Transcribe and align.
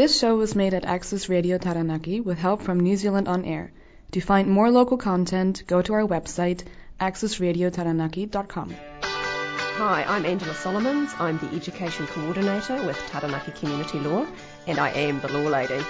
This 0.00 0.18
show 0.18 0.34
was 0.34 0.54
made 0.54 0.72
at 0.72 0.86
Access 0.86 1.28
Radio 1.28 1.58
Taranaki 1.58 2.22
with 2.22 2.38
help 2.38 2.62
from 2.62 2.80
New 2.80 2.96
Zealand 2.96 3.28
On 3.28 3.44
Air. 3.44 3.70
To 4.12 4.22
find 4.22 4.48
more 4.48 4.70
local 4.70 4.96
content, 4.96 5.62
go 5.66 5.82
to 5.82 5.92
our 5.92 6.06
website, 6.06 6.64
accessradiotaranaki.com. 6.98 8.74
Hi, 9.02 10.04
I'm 10.08 10.24
Angela 10.24 10.54
Solomons. 10.54 11.12
I'm 11.18 11.36
the 11.36 11.54
Education 11.54 12.06
Coordinator 12.06 12.82
with 12.86 12.96
Taranaki 13.08 13.52
Community 13.52 13.98
Law, 13.98 14.26
and 14.66 14.78
I 14.78 14.88
am 14.88 15.20
the 15.20 15.28
Law 15.28 15.50
Lady. 15.50 15.84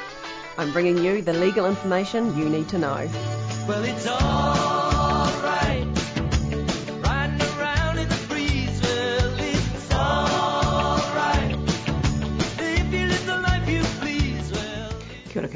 I'm 0.58 0.72
bringing 0.72 0.98
you 0.98 1.22
the 1.22 1.34
legal 1.34 1.66
information 1.66 2.36
you 2.36 2.48
need 2.48 2.68
to 2.70 2.78
know. 2.78 3.08
Well, 3.68 3.84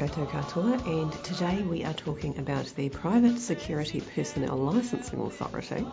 koutou 0.07 0.29
katoa, 0.29 0.85
and 0.85 1.11
today 1.23 1.63
we 1.63 1.83
are 1.83 1.93
talking 1.93 2.37
about 2.37 2.65
the 2.75 2.89
Private 2.89 3.39
Security 3.39 4.01
Personnel 4.01 4.55
Licensing 4.55 5.19
Authority, 5.19 5.83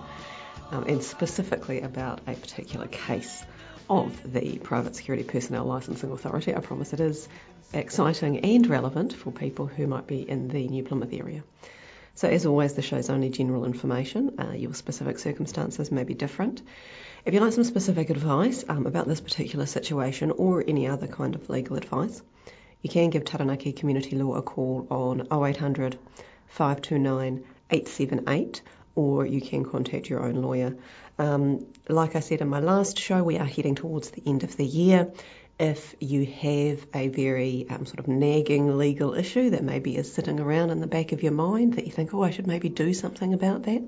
um, 0.71 0.85
and 0.87 1.03
specifically 1.03 1.81
about 1.81 2.21
a 2.27 2.35
particular 2.35 2.87
case 2.89 3.43
of 3.89 4.31
the 4.31 4.59
Private 4.59 4.97
Security 4.97 5.25
Personnel 5.25 5.65
Licensing 5.65 6.13
Authority. 6.13 6.55
I 6.55 6.61
promise 6.61 6.93
it 6.93 7.01
is 7.01 7.27
exciting 7.73 8.41
and 8.41 8.67
relevant 8.67 9.15
for 9.15 9.31
people 9.31 9.67
who 9.67 9.87
might 9.87 10.07
be 10.07 10.29
in 10.29 10.49
the 10.49 10.69
New 10.69 10.83
Plymouth 10.83 11.15
area. 11.15 11.43
So, 12.15 12.29
as 12.29 12.45
always, 12.45 12.75
the 12.75 12.83
show's 12.83 13.09
only 13.09 13.31
general 13.31 13.65
information. 13.65 14.39
Uh, 14.39 14.53
your 14.53 14.75
specific 14.75 15.21
circumstances 15.21 15.91
may 15.91 16.05
be 16.05 16.13
different. 16.13 16.61
If 17.25 17.33
you'd 17.33 17.43
like 17.43 17.55
some 17.55 17.65
specific 17.65 18.11
advice 18.11 18.63
um, 18.69 18.85
about 18.87 19.09
this 19.09 19.23
particular 19.23 19.65
situation 19.65 20.33
or 20.33 20.63
any 20.67 20.87
other 20.87 21.07
kind 21.07 21.35
of 21.35 21.49
legal 21.49 21.79
advice, 21.79 22.21
you 22.83 22.91
can 22.91 23.11
give 23.11 23.25
Taranaki 23.25 23.73
Community 23.73 24.17
Law 24.17 24.35
a 24.35 24.43
call 24.43 24.87
on 24.91 25.27
0800 25.33 25.99
529 26.49 27.45
878 27.71 28.63
or 28.95 29.25
you 29.25 29.41
can 29.41 29.65
contact 29.65 30.11
your 30.11 30.23
own 30.23 30.35
lawyer. 30.35 30.77
Um, 31.19 31.67
like 31.89 32.15
I 32.17 32.21
said 32.21 32.41
in 32.41 32.49
my 32.49 32.61
last 32.61 32.99
show, 32.99 33.23
we 33.23 33.39
are 33.39 33.47
heading 33.47 33.75
towards 33.75 34.11
the 34.11 34.23
end 34.27 34.45
of 34.45 34.57
the 34.57 34.67
year 34.67 35.11
if 35.59 35.95
you 36.01 36.27
have 36.27 36.85
a 36.95 37.09
very 37.09 37.67
um, 37.71 37.87
sort 37.87 38.01
of 38.01 38.09
nagging 38.09 38.77
legal 38.77 39.15
issue 39.15 39.51
that 39.51 39.63
maybe 39.63 39.97
is 39.97 40.13
sitting 40.13 40.41
around 40.41 40.71
in 40.71 40.81
the 40.81 40.87
back 40.87 41.13
of 41.13 41.23
your 41.23 41.33
mind 41.33 41.75
that 41.75 41.87
you 41.87 41.93
think, 41.93 42.13
oh, 42.13 42.23
I 42.23 42.31
should 42.31 42.47
maybe 42.47 42.69
do 42.69 42.93
something 42.93 43.33
about 43.33 43.63
that, 43.65 43.83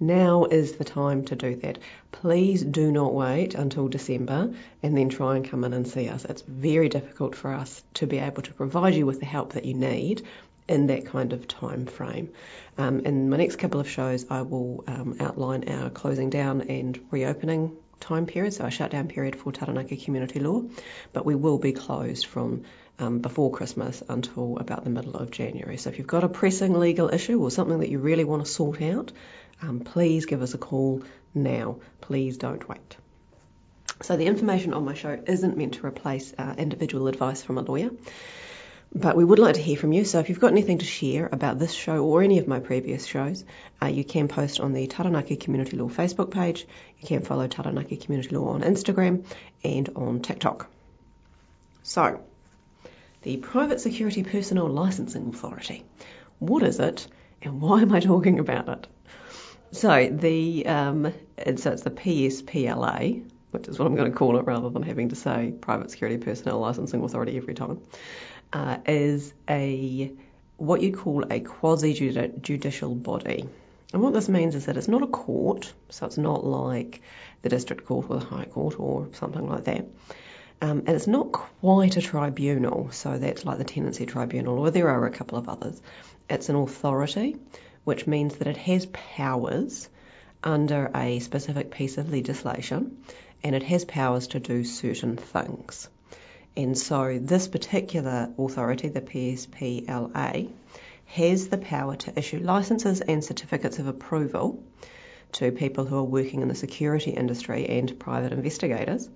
now 0.00 0.44
is 0.44 0.72
the 0.72 0.84
time 0.84 1.24
to 1.26 1.36
do 1.36 1.54
that. 1.56 1.78
Please 2.10 2.62
do 2.62 2.90
not 2.90 3.14
wait 3.14 3.54
until 3.54 3.88
December 3.88 4.52
and 4.82 4.96
then 4.96 5.10
try 5.10 5.36
and 5.36 5.48
come 5.48 5.64
in 5.64 5.72
and 5.72 5.86
see 5.86 6.08
us. 6.08 6.24
It's 6.24 6.42
very 6.42 6.88
difficult 6.88 7.36
for 7.36 7.52
us 7.52 7.82
to 7.94 8.06
be 8.06 8.18
able 8.18 8.42
to 8.42 8.54
provide 8.54 8.94
you 8.94 9.06
with 9.06 9.20
the 9.20 9.26
help 9.26 9.52
that 9.52 9.66
you 9.66 9.74
need 9.74 10.22
in 10.68 10.86
that 10.86 11.06
kind 11.06 11.32
of 11.32 11.46
time 11.46 11.84
frame. 11.84 12.30
Um, 12.78 13.00
in 13.00 13.28
my 13.28 13.36
next 13.36 13.56
couple 13.56 13.80
of 13.80 13.88
shows, 13.88 14.24
I 14.30 14.42
will 14.42 14.84
um, 14.86 15.16
outline 15.20 15.68
our 15.68 15.90
closing 15.90 16.30
down 16.30 16.62
and 16.62 16.98
reopening 17.10 17.76
time 17.98 18.26
period, 18.26 18.54
so 18.54 18.64
a 18.64 18.70
shutdown 18.70 19.08
period 19.08 19.36
for 19.36 19.52
Taranaki 19.52 19.96
Community 19.96 20.40
Law, 20.40 20.62
but 21.12 21.26
we 21.26 21.34
will 21.34 21.58
be 21.58 21.72
closed 21.72 22.26
from 22.26 22.64
um, 23.00 23.18
before 23.18 23.50
Christmas 23.50 24.02
until 24.08 24.58
about 24.58 24.84
the 24.84 24.90
middle 24.90 25.16
of 25.16 25.30
January. 25.30 25.78
So 25.78 25.90
if 25.90 25.98
you've 25.98 26.06
got 26.06 26.22
a 26.22 26.28
pressing 26.28 26.78
legal 26.78 27.12
issue 27.12 27.42
or 27.42 27.50
something 27.50 27.80
that 27.80 27.88
you 27.88 27.98
really 27.98 28.24
want 28.24 28.44
to 28.44 28.50
sort 28.50 28.80
out, 28.82 29.10
um, 29.62 29.80
please 29.80 30.26
give 30.26 30.42
us 30.42 30.54
a 30.54 30.58
call 30.58 31.02
now. 31.34 31.78
Please 32.00 32.36
don't 32.36 32.68
wait. 32.68 32.96
So 34.02 34.16
the 34.16 34.26
information 34.26 34.74
on 34.74 34.84
my 34.84 34.94
show 34.94 35.18
isn't 35.26 35.56
meant 35.56 35.74
to 35.74 35.86
replace 35.86 36.32
uh, 36.38 36.54
individual 36.56 37.08
advice 37.08 37.42
from 37.42 37.58
a 37.58 37.62
lawyer. 37.62 37.90
But 38.92 39.16
we 39.16 39.24
would 39.24 39.38
like 39.38 39.54
to 39.54 39.60
hear 39.60 39.76
from 39.76 39.92
you, 39.92 40.04
so 40.04 40.18
if 40.18 40.28
you've 40.28 40.40
got 40.40 40.50
anything 40.50 40.78
to 40.78 40.84
share 40.84 41.28
about 41.30 41.60
this 41.60 41.72
show 41.72 42.04
or 42.04 42.22
any 42.22 42.38
of 42.38 42.48
my 42.48 42.58
previous 42.58 43.06
shows, 43.06 43.44
uh, 43.80 43.86
you 43.86 44.02
can 44.02 44.26
post 44.26 44.58
on 44.58 44.72
the 44.72 44.88
Taranaki 44.88 45.36
Community 45.36 45.76
Law 45.76 45.88
Facebook 45.88 46.32
page. 46.32 46.66
You 46.98 47.06
can 47.06 47.22
follow 47.22 47.46
Taranaki 47.46 47.96
Community 47.96 48.34
Law 48.34 48.48
on 48.48 48.62
Instagram 48.62 49.24
and 49.62 49.90
on 49.94 50.22
TikTok. 50.22 50.68
So, 51.84 52.20
the 53.22 53.36
Private 53.36 53.80
Security 53.80 54.22
Personnel 54.22 54.68
Licensing 54.68 55.28
Authority. 55.28 55.84
What 56.38 56.62
is 56.62 56.80
it, 56.80 57.06
and 57.42 57.60
why 57.60 57.82
am 57.82 57.92
I 57.92 58.00
talking 58.00 58.38
about 58.38 58.68
it? 58.68 58.86
So 59.72 60.08
the 60.10 60.66
um, 60.66 61.12
so 61.56 61.72
it's 61.72 61.82
the 61.82 61.90
PSPLA, 61.90 63.30
which 63.50 63.68
is 63.68 63.78
what 63.78 63.86
I'm 63.86 63.94
going 63.94 64.10
to 64.10 64.16
call 64.16 64.38
it 64.38 64.46
rather 64.46 64.70
than 64.70 64.82
having 64.82 65.10
to 65.10 65.16
say 65.16 65.52
Private 65.60 65.90
Security 65.90 66.18
Personnel 66.18 66.58
Licensing 66.58 67.02
Authority 67.02 67.36
every 67.36 67.54
time 67.54 67.80
uh, 68.52 68.78
is 68.86 69.32
a 69.48 70.12
what 70.56 70.82
you 70.82 70.92
call 70.92 71.24
a 71.30 71.40
quasi 71.40 71.94
judicial 72.40 72.94
body. 72.94 73.48
And 73.92 74.02
what 74.02 74.12
this 74.12 74.28
means 74.28 74.54
is 74.54 74.66
that 74.66 74.76
it's 74.76 74.88
not 74.88 75.02
a 75.02 75.06
court, 75.06 75.72
so 75.88 76.06
it's 76.06 76.18
not 76.18 76.44
like 76.44 77.02
the 77.42 77.48
district 77.48 77.86
court 77.86 78.06
or 78.08 78.18
the 78.18 78.24
high 78.24 78.44
court 78.44 78.78
or 78.78 79.08
something 79.12 79.48
like 79.48 79.64
that. 79.64 79.86
Um, 80.62 80.80
and 80.86 80.90
it's 80.90 81.06
not 81.06 81.32
quite 81.32 81.96
a 81.96 82.02
tribunal, 82.02 82.90
so 82.90 83.16
that's 83.16 83.44
like 83.46 83.58
the 83.58 83.64
tenancy 83.64 84.04
tribunal, 84.04 84.58
or 84.58 84.70
there 84.70 84.88
are 84.88 85.06
a 85.06 85.10
couple 85.10 85.38
of 85.38 85.48
others. 85.48 85.80
It's 86.28 86.50
an 86.50 86.56
authority, 86.56 87.36
which 87.84 88.06
means 88.06 88.36
that 88.36 88.46
it 88.46 88.58
has 88.58 88.86
powers 88.86 89.88
under 90.44 90.90
a 90.94 91.18
specific 91.20 91.70
piece 91.70 91.96
of 91.96 92.12
legislation, 92.12 92.98
and 93.42 93.54
it 93.54 93.62
has 93.62 93.84
powers 93.84 94.28
to 94.28 94.40
do 94.40 94.64
certain 94.64 95.16
things. 95.16 95.88
And 96.56 96.76
so 96.76 97.18
this 97.18 97.48
particular 97.48 98.30
authority, 98.38 98.88
the 98.88 99.00
PSPLA, 99.00 100.50
has 101.06 101.48
the 101.48 101.58
power 101.58 101.96
to 101.96 102.18
issue 102.18 102.38
licenses 102.38 103.00
and 103.00 103.24
certificates 103.24 103.78
of 103.78 103.86
approval 103.86 104.62
to 105.32 105.52
people 105.52 105.84
who 105.84 105.96
are 105.96 106.04
working 106.04 106.42
in 106.42 106.48
the 106.48 106.54
security 106.54 107.12
industry 107.12 107.66
and 107.66 107.98
private 107.98 108.32
investigators. 108.32 109.08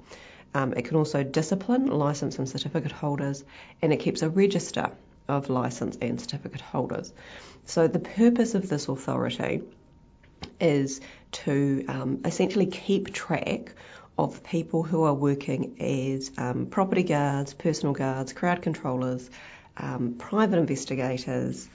Um, 0.55 0.73
it 0.75 0.85
can 0.85 0.97
also 0.97 1.25
discipline 1.25 1.87
license 1.89 2.39
and 2.39 2.49
certificate 2.49 2.93
holders, 2.93 3.45
and 3.83 3.93
it 3.93 3.99
keeps 3.99 4.23
a 4.23 4.31
register 4.31 4.91
of 5.29 5.51
license 5.51 5.99
and 6.01 6.21
certificate 6.21 6.61
holders. 6.61 7.13
So 7.65 7.89
the 7.89 7.99
purpose 7.99 8.55
of 8.55 8.69
this 8.69 8.89
authority 8.89 9.63
is 10.61 11.01
to 11.33 11.85
um, 11.89 12.21
essentially 12.25 12.67
keep 12.67 13.13
track 13.13 13.75
of 14.17 14.45
people 14.45 14.83
who 14.83 15.03
are 15.03 15.15
working 15.15 15.77
as 15.81 16.31
um, 16.39 16.67
property 16.67 17.03
guards, 17.03 17.53
personal 17.55 17.95
guards, 17.95 18.33
crowd 18.33 18.63
controllers, 18.63 19.29
um, 19.77 20.15
private 20.19 20.59
investigators, 20.59 21.69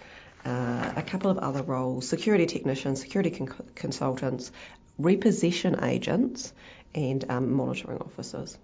uh, 0.46 0.94
a 0.96 1.02
couple 1.02 1.30
of 1.30 1.38
other 1.40 1.64
roles, 1.64 2.08
security 2.08 2.46
technicians, 2.46 3.02
security 3.02 3.32
con- 3.32 3.54
consultants, 3.76 4.52
repossession 4.98 5.84
agents, 5.84 6.54
and 6.96 7.26
um, 7.30 7.52
monitoring 7.52 8.00
officers. 8.00 8.58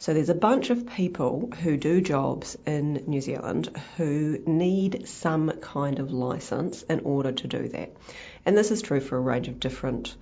So 0.00 0.14
there's 0.14 0.28
a 0.28 0.34
bunch 0.34 0.70
of 0.70 0.86
people 0.86 1.50
who 1.62 1.76
do 1.76 2.00
jobs 2.00 2.56
in 2.64 3.04
New 3.06 3.20
Zealand 3.20 3.68
who 3.96 4.40
need 4.46 5.08
some 5.08 5.50
kind 5.60 5.98
of 5.98 6.12
license 6.12 6.82
in 6.82 7.00
order 7.00 7.32
to 7.32 7.48
do 7.48 7.68
that. 7.68 7.96
And 8.46 8.56
this 8.56 8.70
is 8.70 8.80
true 8.80 9.00
for 9.00 9.16
a 9.16 9.20
range 9.20 9.48
of 9.48 9.58
different 9.58 10.14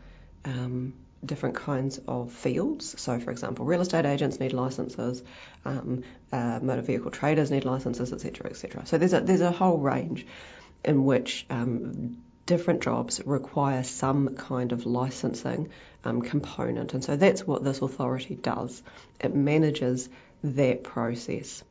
um, 0.47 0.95
different 1.25 1.57
kinds 1.57 1.99
of 2.07 2.33
fields. 2.33 3.01
So, 3.01 3.19
for 3.19 3.31
example, 3.31 3.65
real 3.65 3.81
estate 3.81 4.07
agents 4.07 4.39
need 4.39 4.53
licenses, 4.53 5.23
um, 5.65 6.05
uh, 6.33 6.61
motor 6.63 6.83
vehicle 6.83 7.11
traders 7.11 7.51
need 7.51 7.65
licenses, 7.65 8.13
etc., 8.13 8.51
etc. 8.51 8.87
So 8.87 8.97
there's 8.97 9.13
a 9.13 9.21
there's 9.21 9.41
a 9.41 9.51
whole 9.51 9.79
range 9.79 10.27
in 10.85 11.05
which 11.05 11.45
um, 11.51 12.19
different 12.47 12.83
jobs 12.83 13.21
require 13.27 13.83
some 13.83 14.37
kind 14.37 14.73
of 14.73 14.87
licensing 14.87 15.71
um, 16.05 16.23
component, 16.23 16.95
and 16.95 17.05
so 17.05 17.17
that's 17.17 17.47
what 17.47 17.65
this 17.65 17.83
authority 17.83 18.37
does. 18.37 18.83
It 19.21 19.35
manages 19.35 20.09
that 20.43 20.85
process. 20.85 21.63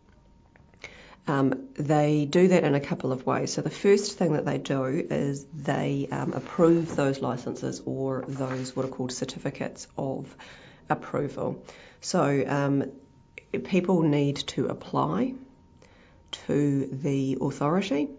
Um, 1.28 1.70
they 1.74 2.26
do 2.26 2.50
that 2.50 2.64
in 2.64 2.76
a 2.76 2.80
couple 2.80 3.12
of 3.12 3.26
ways. 3.26 3.54
So 3.54 3.62
the 3.62 3.72
first 3.72 4.18
thing 4.18 4.34
that 4.34 4.46
they 4.46 4.60
do 4.60 4.86
is 5.10 5.46
they 5.46 6.08
um, 6.12 6.34
approve 6.34 6.96
those 6.96 7.20
licenses 7.20 7.82
or 7.86 8.26
those 8.28 8.76
what 8.76 8.86
are 8.86 8.90
called 8.90 9.12
certificates 9.12 9.88
of 9.98 10.36
approval. 10.88 11.64
So 12.02 12.44
um, 12.48 12.92
people 13.64 14.04
need 14.04 14.36
to 14.48 14.68
apply 14.68 15.34
to 16.48 16.86
the 16.92 17.38
authority 17.42 18.10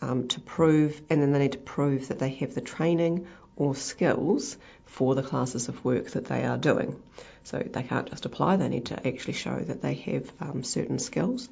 um, 0.00 0.28
to 0.28 0.40
prove, 0.40 1.00
and 1.10 1.20
then 1.20 1.32
they 1.32 1.38
need 1.38 1.52
to 1.52 1.58
prove 1.58 2.08
that 2.08 2.18
they 2.18 2.30
have 2.30 2.54
the 2.54 2.60
training 2.60 3.26
or 3.56 3.74
skills 3.74 4.56
for 4.86 5.14
the 5.14 5.22
classes 5.22 5.68
of 5.68 5.84
work 5.84 6.10
that 6.10 6.24
they 6.24 6.44
are 6.44 6.58
doing. 6.58 7.00
So 7.44 7.58
they 7.58 7.82
can't 7.82 8.10
just 8.10 8.26
apply, 8.26 8.56
they 8.56 8.68
need 8.68 8.86
to 8.86 9.06
actually 9.06 9.34
show 9.34 9.58
that 9.58 9.82
they 9.82 9.94
have 9.94 10.32
um, 10.40 10.62
certain 10.62 10.98
skills. 10.98 11.48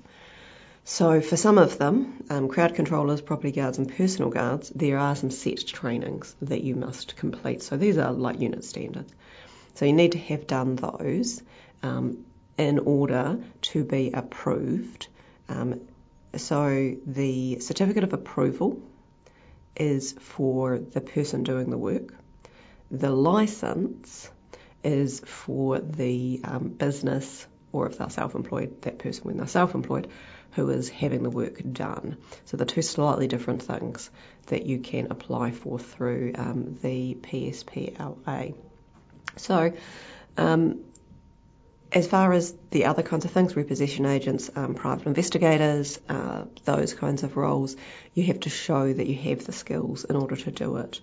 So 0.85 1.21
for 1.21 1.37
some 1.37 1.59
of 1.59 1.77
them, 1.79 2.25
um, 2.31 2.49
crowd 2.49 2.75
controllers, 2.75 3.21
property 3.21 3.53
guards 3.53 3.79
and 3.79 3.95
personal 3.95 4.31
guards, 4.31 4.71
there 4.75 4.99
are 4.99 5.15
some 5.15 5.31
set 5.31 5.67
trainings 5.67 6.35
that 6.43 6.63
you 6.63 6.75
must 6.75 7.17
complete. 7.17 7.63
So 7.63 7.77
these 7.77 7.99
are 7.99 8.13
like 8.13 8.41
unit 8.41 8.65
standards. 8.65 9.13
So 9.75 9.85
you 9.85 9.93
need 9.93 10.13
to 10.13 10.19
have 10.19 10.47
done 10.47 10.77
those 10.77 11.43
um, 11.83 12.25
in 12.57 12.79
order 12.79 13.39
to 13.61 13.85
be 13.85 14.13
approved 14.13 15.09
Um, 15.49 15.81
so 16.37 16.97
the 17.07 17.61
certificate 17.61 18.05
of 18.05 18.13
approval 18.13 18.81
is 19.77 20.13
for 20.13 20.79
the 20.79 21.01
person 21.01 21.43
doing 21.43 21.71
the 21.71 21.79
work. 21.79 22.15
The 22.91 23.11
license 23.11 24.31
is 24.83 25.21
for 25.21 25.79
the 25.79 26.41
um, 26.45 26.69
business, 26.69 27.47
or 27.73 27.87
if 27.87 27.99
they're 27.99 28.11
self-employed, 28.11 28.83
that 28.83 28.99
person 28.99 29.25
when 29.25 29.37
they're 29.37 29.47
self-employed, 29.47 30.09
who 30.53 30.71
is 30.71 30.89
having 30.89 31.23
the 31.23 31.31
work 31.31 31.61
done. 31.73 32.17
So 32.47 32.57
they're 32.57 32.67
two 32.67 32.83
slightly 32.83 33.29
different 33.29 33.63
things 33.63 34.11
that 34.47 34.67
you 34.67 34.79
can 34.79 35.09
apply 35.11 35.53
for 35.53 35.79
through 35.79 36.33
um, 36.37 36.79
the 36.83 37.15
PSPLA. 37.21 38.55
So 39.37 39.73
um, 40.37 40.81
as 41.99 42.07
far 42.07 42.33
as 42.33 42.55
the 42.71 42.85
other 42.85 43.03
kinds 43.03 43.25
of 43.25 43.33
things, 43.33 43.57
repossession 43.57 44.07
agents, 44.07 44.49
um, 44.55 44.75
private 44.75 45.09
investigators, 45.09 45.99
uh, 46.09 46.45
those 46.65 46.95
kinds 46.95 47.25
of 47.25 47.37
roles, 47.37 47.75
you 48.15 48.23
have 48.23 48.39
to 48.39 48.49
show 48.49 48.93
that 48.93 49.09
you 49.09 49.17
have 49.17 49.45
the 49.45 49.51
skills 49.53 50.05
in 50.05 50.15
order 50.15 50.37
to 50.37 50.53
do 50.53 50.77
it. 50.77 51.01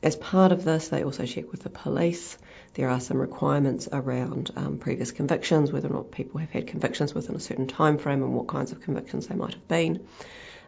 As 0.00 0.14
part 0.14 0.52
of 0.52 0.62
this, 0.62 0.88
they 0.88 1.02
also 1.02 1.26
check 1.26 1.50
with 1.50 1.64
the 1.64 1.70
police. 1.70 2.38
There 2.74 2.88
are 2.88 3.00
some 3.00 3.18
requirements 3.18 3.88
around 3.90 4.52
um, 4.54 4.78
previous 4.78 5.10
convictions, 5.10 5.72
whether 5.72 5.88
or 5.88 5.94
not 5.94 6.12
people 6.12 6.38
have 6.38 6.50
had 6.50 6.68
convictions 6.68 7.12
within 7.12 7.34
a 7.34 7.40
certain 7.40 7.66
time 7.66 7.98
frame 7.98 8.22
and 8.22 8.32
what 8.32 8.46
kinds 8.46 8.70
of 8.70 8.80
convictions 8.80 9.26
they 9.26 9.34
might 9.34 9.54
have 9.54 9.66
been. 9.66 10.06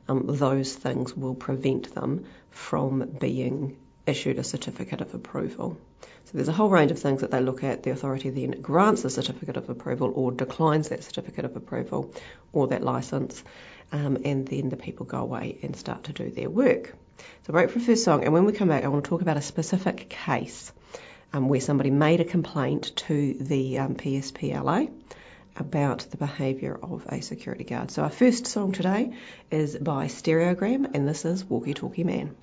Um, 0.08 0.24
those 0.26 0.74
things 0.74 1.16
will 1.16 1.36
prevent 1.36 1.94
them 1.94 2.24
from 2.50 3.08
being 3.20 3.76
issued 4.10 4.38
a 4.38 4.44
certificate 4.44 5.00
of 5.00 5.14
approval. 5.14 5.78
So 6.02 6.32
there's 6.34 6.48
a 6.48 6.52
whole 6.52 6.68
range 6.68 6.90
of 6.90 6.98
things 6.98 7.22
that 7.22 7.30
they 7.30 7.40
look 7.40 7.64
at. 7.64 7.82
The 7.82 7.90
authority 7.90 8.30
then 8.30 8.60
grants 8.60 9.04
a 9.04 9.10
certificate 9.10 9.56
of 9.56 9.70
approval 9.70 10.12
or 10.14 10.32
declines 10.32 10.90
that 10.90 11.02
certificate 11.02 11.44
of 11.44 11.56
approval 11.56 12.12
or 12.52 12.68
that 12.68 12.82
license, 12.82 13.42
um, 13.92 14.18
and 14.24 14.46
then 14.46 14.68
the 14.68 14.76
people 14.76 15.06
go 15.06 15.18
away 15.18 15.58
and 15.62 15.74
start 15.74 16.04
to 16.04 16.12
do 16.12 16.30
their 16.30 16.50
work. 16.50 16.94
So 17.46 17.52
break 17.52 17.70
for 17.70 17.78
a 17.78 17.82
first 17.82 18.04
song, 18.04 18.24
and 18.24 18.32
when 18.32 18.44
we 18.44 18.52
come 18.52 18.68
back, 18.68 18.84
I 18.84 18.88
want 18.88 19.04
to 19.04 19.08
talk 19.08 19.22
about 19.22 19.36
a 19.36 19.42
specific 19.42 20.08
case 20.08 20.72
um, 21.32 21.48
where 21.48 21.60
somebody 21.60 21.90
made 21.90 22.20
a 22.20 22.24
complaint 22.24 22.92
to 23.08 23.34
the 23.40 23.78
um, 23.78 23.94
PSPLA 23.94 24.90
about 25.56 26.06
the 26.10 26.16
behaviour 26.16 26.78
of 26.80 27.04
a 27.08 27.20
security 27.20 27.64
guard. 27.64 27.90
So 27.90 28.02
our 28.02 28.10
first 28.10 28.46
song 28.46 28.72
today 28.72 29.12
is 29.50 29.76
by 29.76 30.06
Stereogram, 30.06 30.94
and 30.94 31.08
this 31.08 31.24
is 31.24 31.44
Walkie 31.44 31.74
Talkie 31.74 32.04
Man. 32.04 32.36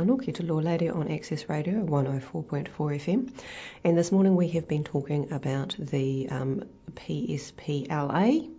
Hoki 0.00 0.08
mai 0.08 0.16
anō 0.16 0.24
ki 0.24 0.32
te 0.32 0.42
Law 0.44 0.60
Lady 0.60 0.88
on 0.88 1.08
Access 1.08 1.46
Radio 1.50 1.84
104.4 1.84 2.68
FM. 2.70 3.30
And 3.84 3.98
this 3.98 4.10
morning 4.10 4.34
we 4.34 4.48
have 4.48 4.66
been 4.66 4.82
talking 4.82 5.30
about 5.30 5.76
the 5.78 6.26
um, 6.30 6.64
PSPLA, 6.94 8.50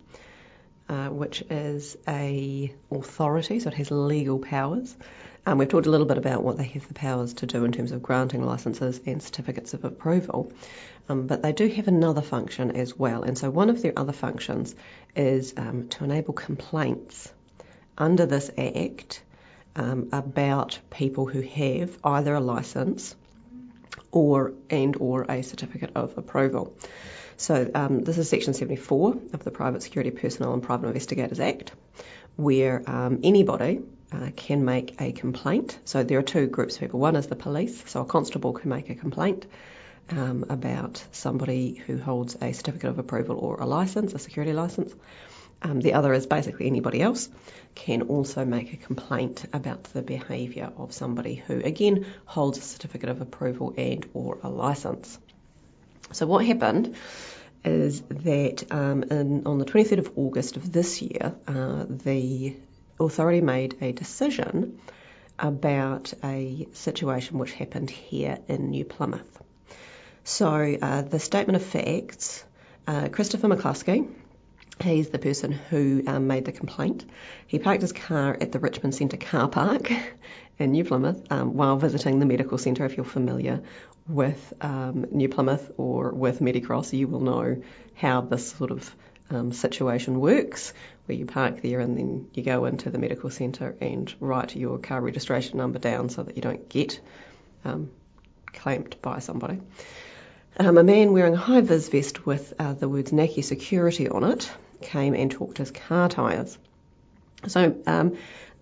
uh, 0.88 1.08
which 1.08 1.42
is 1.50 1.96
a 2.06 2.72
authority, 2.92 3.58
so 3.58 3.70
it 3.70 3.74
has 3.74 3.90
legal 3.90 4.38
powers. 4.38 4.96
Um, 5.44 5.58
we've 5.58 5.68
talked 5.68 5.88
a 5.88 5.90
little 5.90 6.06
bit 6.06 6.16
about 6.16 6.44
what 6.44 6.58
they 6.58 6.64
have 6.64 6.86
the 6.86 6.94
powers 6.94 7.34
to 7.34 7.46
do 7.46 7.64
in 7.64 7.72
terms 7.72 7.90
of 7.90 8.04
granting 8.04 8.44
licences 8.44 9.00
and 9.04 9.20
certificates 9.20 9.74
of 9.74 9.84
approval. 9.84 10.52
Um, 11.08 11.26
but 11.26 11.42
they 11.42 11.52
do 11.52 11.66
have 11.66 11.88
another 11.88 12.22
function 12.22 12.76
as 12.76 12.96
well. 12.96 13.24
And 13.24 13.36
so 13.36 13.50
one 13.50 13.68
of 13.68 13.82
their 13.82 13.98
other 13.98 14.12
functions 14.12 14.76
is 15.16 15.54
um, 15.56 15.88
to 15.88 16.04
enable 16.04 16.34
complaints 16.34 17.32
under 17.98 18.26
this 18.26 18.48
Act 18.56 19.24
um, 19.76 20.08
about 20.12 20.78
people 20.90 21.26
who 21.26 21.40
have 21.40 21.96
either 22.04 22.34
a 22.34 22.40
license 22.40 23.14
or 24.10 24.52
and 24.70 24.96
or 24.96 25.24
a 25.28 25.42
certificate 25.42 25.92
of 25.94 26.16
approval. 26.18 26.76
So 27.36 27.70
um, 27.74 28.04
this 28.04 28.18
is 28.18 28.28
Section 28.28 28.54
74 28.54 29.16
of 29.32 29.44
the 29.44 29.50
Private 29.50 29.82
Security 29.82 30.10
Personnel 30.10 30.52
and 30.52 30.62
Private 30.62 30.88
Investigators 30.88 31.40
Act, 31.40 31.72
where 32.36 32.82
um, 32.86 33.20
anybody 33.24 33.80
uh, 34.12 34.30
can 34.36 34.64
make 34.64 35.00
a 35.00 35.12
complaint. 35.12 35.78
So 35.84 36.02
there 36.02 36.18
are 36.18 36.22
two 36.22 36.46
groups 36.46 36.74
of 36.74 36.82
people. 36.82 37.00
One 37.00 37.16
is 37.16 37.26
the 37.26 37.36
police, 37.36 37.82
so 37.90 38.02
a 38.02 38.04
constable 38.04 38.52
can 38.52 38.70
make 38.70 38.90
a 38.90 38.94
complaint 38.94 39.46
um, 40.10 40.44
about 40.50 41.04
somebody 41.12 41.74
who 41.74 41.98
holds 41.98 42.36
a 42.40 42.52
certificate 42.52 42.90
of 42.90 42.98
approval 42.98 43.38
or 43.38 43.56
a 43.56 43.66
license, 43.66 44.12
a 44.14 44.18
security 44.18 44.52
license. 44.52 44.94
Um, 45.62 45.80
the 45.80 45.94
other 45.94 46.12
is 46.12 46.26
basically 46.26 46.66
anybody 46.66 47.00
else 47.00 47.28
can 47.74 48.02
also 48.02 48.44
make 48.44 48.72
a 48.72 48.76
complaint 48.76 49.44
about 49.52 49.84
the 49.84 50.02
behaviour 50.02 50.72
of 50.76 50.92
somebody 50.92 51.36
who, 51.36 51.60
again, 51.60 52.06
holds 52.26 52.58
a 52.58 52.62
certificate 52.62 53.08
of 53.08 53.20
approval 53.20 53.72
and 53.76 54.04
or 54.12 54.38
a 54.42 54.48
licence. 54.48 55.18
So 56.10 56.26
what 56.26 56.44
happened 56.44 56.96
is 57.64 58.00
that 58.02 58.64
um, 58.72 59.04
in, 59.04 59.46
on 59.46 59.58
the 59.58 59.64
23rd 59.64 59.98
of 59.98 60.12
August 60.16 60.56
of 60.56 60.72
this 60.72 61.00
year, 61.00 61.34
uh, 61.46 61.84
the 61.88 62.56
authority 62.98 63.40
made 63.40 63.76
a 63.80 63.92
decision 63.92 64.80
about 65.38 66.12
a 66.22 66.66
situation 66.72 67.38
which 67.38 67.52
happened 67.52 67.88
here 67.88 68.38
in 68.48 68.70
New 68.70 68.84
Plymouth. 68.84 69.42
So 70.24 70.76
uh, 70.80 71.02
the 71.02 71.18
statement 71.18 71.56
of 71.56 71.64
facts, 71.64 72.44
uh, 72.86 73.08
Christopher 73.08 73.48
McCluskey, 73.48 74.08
He's 74.80 75.10
the 75.10 75.18
person 75.18 75.52
who 75.52 76.02
um, 76.06 76.26
made 76.26 76.44
the 76.44 76.52
complaint. 76.52 77.04
He 77.46 77.58
parked 77.58 77.82
his 77.82 77.92
car 77.92 78.36
at 78.40 78.52
the 78.52 78.58
Richmond 78.58 78.94
Centre 78.94 79.16
car 79.16 79.48
park 79.48 79.92
in 80.58 80.72
New 80.72 80.84
Plymouth 80.84 81.30
um, 81.30 81.54
while 81.54 81.76
visiting 81.76 82.18
the 82.18 82.26
medical 82.26 82.58
centre. 82.58 82.84
If 82.84 82.96
you're 82.96 83.04
familiar 83.04 83.62
with 84.08 84.52
um, 84.60 85.06
New 85.10 85.28
Plymouth 85.28 85.70
or 85.76 86.12
with 86.12 86.40
Medicross, 86.40 86.92
you 86.92 87.06
will 87.06 87.20
know 87.20 87.62
how 87.94 88.22
this 88.22 88.50
sort 88.52 88.70
of 88.70 88.94
um, 89.30 89.52
situation 89.52 90.20
works, 90.20 90.72
where 91.06 91.16
you 91.16 91.26
park 91.26 91.62
there 91.62 91.80
and 91.80 91.96
then 91.96 92.28
you 92.34 92.42
go 92.42 92.64
into 92.64 92.90
the 92.90 92.98
medical 92.98 93.30
centre 93.30 93.76
and 93.80 94.12
write 94.20 94.56
your 94.56 94.78
car 94.78 95.00
registration 95.00 95.58
number 95.58 95.78
down 95.78 96.08
so 96.08 96.22
that 96.22 96.36
you 96.36 96.42
don't 96.42 96.68
get 96.68 97.00
um, 97.64 97.90
claimed 98.46 98.96
by 99.00 99.18
somebody. 99.18 99.60
Um, 100.58 100.76
a 100.76 100.84
man 100.84 101.14
wearing 101.14 101.32
a 101.32 101.38
high 101.38 101.62
vis 101.62 101.88
vest 101.88 102.26
with 102.26 102.52
uh, 102.58 102.74
the 102.74 102.88
words 102.88 103.10
Naki 103.10 103.40
Security 103.40 104.08
on 104.08 104.22
it 104.22 104.52
came 104.82 105.14
and 105.14 105.30
talked 105.30 105.56
his 105.56 105.70
car 105.70 106.10
tyres. 106.10 106.58
So 107.46 107.74
um, 107.86 108.18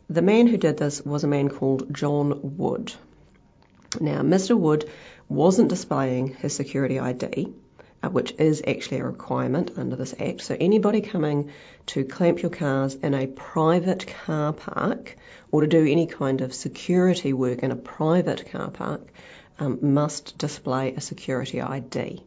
the 0.09 0.23
man 0.23 0.47
who 0.47 0.57
did 0.57 0.77
this 0.77 1.03
was 1.03 1.25
a 1.25 1.29
man 1.29 1.49
called 1.49 1.93
John 1.93 2.57
Wood. 2.57 2.93
Now, 4.01 4.23
Mr. 4.23 4.57
Wood 4.57 4.89
wasn't 5.29 5.69
displaying 5.69 6.29
his 6.29 6.55
security 6.55 7.01
ID, 7.01 7.53
uh, 8.05 8.09
which 8.09 8.35
is 8.39 8.63
actually 8.65 8.99
a 9.01 9.05
requirement 9.05 9.73
under 9.77 9.97
this 9.97 10.15
Act. 10.21 10.43
So 10.43 10.57
anybody 10.61 11.01
coming 11.01 11.51
to 11.87 12.05
clamp 12.05 12.41
your 12.41 12.53
cars 12.53 12.95
in 12.95 13.15
a 13.15 13.27
private 13.27 14.07
car 14.25 14.53
park 14.53 15.17
or 15.51 15.63
to 15.63 15.67
do 15.67 15.85
any 15.85 16.07
kind 16.07 16.41
of 16.41 16.55
security 16.55 17.33
work 17.33 17.65
in 17.65 17.73
a 17.73 17.77
private 17.77 18.49
car 18.53 18.71
park 18.71 19.11
um, 19.61 19.79
must 19.95 20.37
display 20.39 20.95
a 20.95 21.01
security 21.01 21.61
ID. 21.61 22.25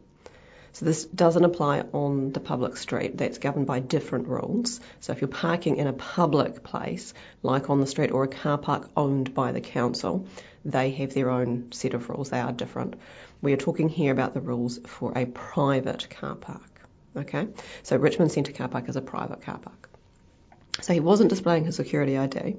So 0.72 0.86
this 0.86 1.04
doesn't 1.04 1.44
apply 1.44 1.80
on 1.92 2.32
the 2.32 2.40
public 2.40 2.76
street. 2.76 3.16
That's 3.16 3.38
governed 3.38 3.66
by 3.66 3.78
different 3.78 4.26
rules. 4.26 4.80
So 5.00 5.12
if 5.12 5.20
you're 5.20 5.28
parking 5.28 5.76
in 5.76 5.86
a 5.86 5.92
public 5.92 6.64
place, 6.64 7.14
like 7.44 7.70
on 7.70 7.80
the 7.80 7.86
street 7.86 8.10
or 8.10 8.24
a 8.24 8.28
car 8.28 8.58
park 8.58 8.90
owned 8.96 9.34
by 9.34 9.52
the 9.52 9.60
council, 9.60 10.26
they 10.64 10.90
have 10.90 11.14
their 11.14 11.30
own 11.30 11.70
set 11.70 11.94
of 11.94 12.08
rules. 12.08 12.30
They 12.30 12.40
are 12.40 12.50
different. 12.50 12.96
We 13.40 13.52
are 13.52 13.56
talking 13.56 13.88
here 13.88 14.10
about 14.10 14.34
the 14.34 14.40
rules 14.40 14.80
for 14.84 15.16
a 15.16 15.26
private 15.26 16.08
car 16.10 16.34
park. 16.34 16.80
Okay? 17.16 17.46
So 17.84 17.96
Richmond 17.96 18.32
Centre 18.32 18.52
car 18.52 18.68
park 18.68 18.88
is 18.88 18.96
a 18.96 19.02
private 19.02 19.42
car 19.42 19.58
park. 19.58 19.90
So 20.80 20.92
he 20.92 21.00
wasn't 21.00 21.30
displaying 21.30 21.64
his 21.64 21.76
security 21.76 22.18
ID. 22.18 22.56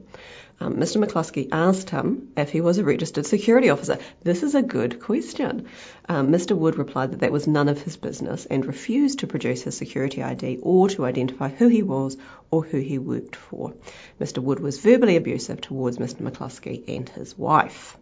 Um, 0.62 0.77
Mr. 0.77 1.03
McCluskey 1.03 1.50
asked 1.51 1.89
him 1.89 2.29
if 2.38 2.50
he 2.50 2.62
was 2.62 2.77
a 2.77 2.84
registered 2.84 3.25
security 3.25 3.69
officer. 3.69 3.98
This 4.24 4.41
is 4.41 4.55
a 4.55 4.62
good 4.62 5.01
question. 5.01 5.67
Um, 6.07 6.29
Mr. 6.29 6.55
Wood 6.55 6.77
replied 6.77 7.12
that 7.12 7.19
that 7.19 7.34
was 7.34 7.45
none 7.45 7.67
of 7.67 7.81
his 7.81 7.98
business 7.98 8.45
and 8.45 8.65
refused 8.65 9.19
to 9.19 9.27
produce 9.27 9.63
his 9.63 9.75
security 9.75 10.24
ID 10.24 10.60
or 10.62 10.88
to 10.89 11.05
identify 11.05 11.50
who 11.50 11.67
he 11.67 11.84
was 11.84 12.15
or 12.51 12.63
who 12.63 12.79
he 12.79 12.98
worked 12.98 13.36
for. 13.36 13.74
Mr. 14.19 14.38
Wood 14.38 14.62
was 14.62 14.79
verbally 14.79 15.17
abusive 15.17 15.60
towards 15.60 15.98
Mr. 15.98 16.22
McCluskey 16.22 16.84
and 16.88 17.10
his 17.10 17.38
wife. 17.38 17.98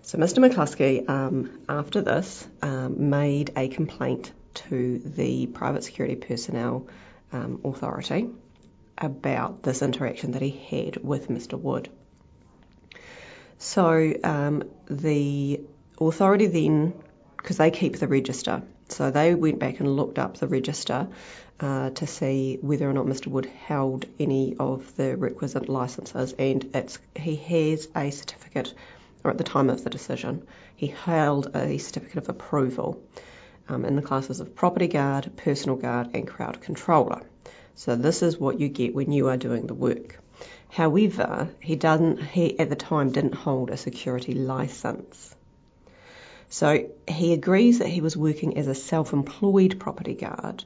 So 0.00 0.18
Mr. 0.18 0.38
McCluskey, 0.38 1.08
um, 1.08 1.60
after 1.68 2.00
this, 2.00 2.46
um, 2.62 3.10
made 3.10 3.52
a 3.54 3.68
complaint 3.68 4.32
to 4.54 4.98
the 4.98 5.46
private 5.46 5.84
security 5.84 6.16
personnel 6.16 6.86
um, 7.32 7.60
authority 7.64 8.28
about 9.02 9.62
this 9.62 9.82
interaction 9.82 10.32
that 10.32 10.42
he 10.42 10.50
had 10.50 10.96
with 11.02 11.28
Mr. 11.28 11.58
Wood. 11.58 11.88
So 13.58 14.14
um, 14.24 14.64
the 14.90 15.60
authority 16.00 16.46
then, 16.46 16.94
because 17.36 17.58
they 17.58 17.70
keep 17.70 17.98
the 17.98 18.08
register, 18.08 18.62
so 18.88 19.10
they 19.10 19.34
went 19.34 19.58
back 19.58 19.80
and 19.80 19.96
looked 19.96 20.18
up 20.18 20.36
the 20.36 20.48
register 20.48 21.08
uh, 21.60 21.90
to 21.90 22.06
see 22.06 22.58
whether 22.60 22.88
or 22.88 22.92
not 22.92 23.06
Mr. 23.06 23.28
Wood 23.28 23.46
held 23.46 24.06
any 24.18 24.56
of 24.58 24.94
the 24.96 25.16
requisite 25.16 25.68
licences, 25.68 26.34
and 26.38 26.92
he 27.14 27.36
has 27.36 27.88
a 27.94 28.10
certificate, 28.10 28.74
or 29.22 29.30
at 29.30 29.38
the 29.38 29.44
time 29.44 29.70
of 29.70 29.84
the 29.84 29.90
decision, 29.90 30.46
he 30.74 30.88
held 30.88 31.54
a 31.54 31.78
certificate 31.78 32.18
of 32.18 32.28
approval 32.28 33.00
um, 33.68 33.84
in 33.84 33.94
the 33.94 34.02
classes 34.02 34.40
of 34.40 34.56
property 34.56 34.88
guard, 34.88 35.30
personal 35.36 35.76
guard, 35.76 36.10
and 36.14 36.26
crowd 36.26 36.60
controller. 36.60 37.22
So 37.74 37.96
this 37.96 38.22
is 38.22 38.38
what 38.38 38.60
you 38.60 38.68
get 38.68 38.94
when 38.94 39.12
you 39.12 39.28
are 39.28 39.36
doing 39.36 39.66
the 39.66 39.74
work. 39.74 40.18
However, 40.68 41.48
he 41.60 41.76
doesn't 41.76 42.22
he 42.22 42.58
at 42.58 42.70
the 42.70 42.76
time 42.76 43.12
didn't 43.12 43.34
hold 43.34 43.70
a 43.70 43.76
security 43.76 44.34
license. 44.34 45.34
So 46.48 46.90
he 47.08 47.32
agrees 47.32 47.78
that 47.78 47.88
he 47.88 48.00
was 48.00 48.16
working 48.16 48.58
as 48.58 48.66
a 48.66 48.74
self-employed 48.74 49.80
property 49.80 50.14
guard. 50.14 50.64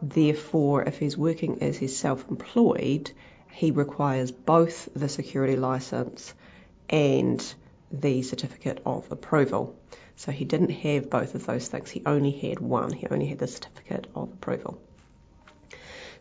Therefore, 0.00 0.82
if 0.82 0.98
he's 0.98 1.16
working 1.16 1.62
as 1.62 1.76
his 1.76 1.96
self-employed, 1.96 3.12
he 3.52 3.70
requires 3.70 4.32
both 4.32 4.88
the 4.94 5.08
security 5.08 5.56
license 5.56 6.34
and 6.88 7.54
the 7.90 8.22
certificate 8.22 8.80
of 8.86 9.10
approval. 9.12 9.76
So 10.16 10.32
he 10.32 10.44
didn't 10.44 10.70
have 10.70 11.10
both 11.10 11.34
of 11.34 11.46
those 11.46 11.68
things. 11.68 11.90
He 11.90 12.02
only 12.06 12.30
had 12.30 12.58
one. 12.58 12.92
He 12.92 13.06
only 13.06 13.26
had 13.26 13.38
the 13.38 13.46
certificate 13.46 14.06
of 14.14 14.32
approval. 14.32 14.80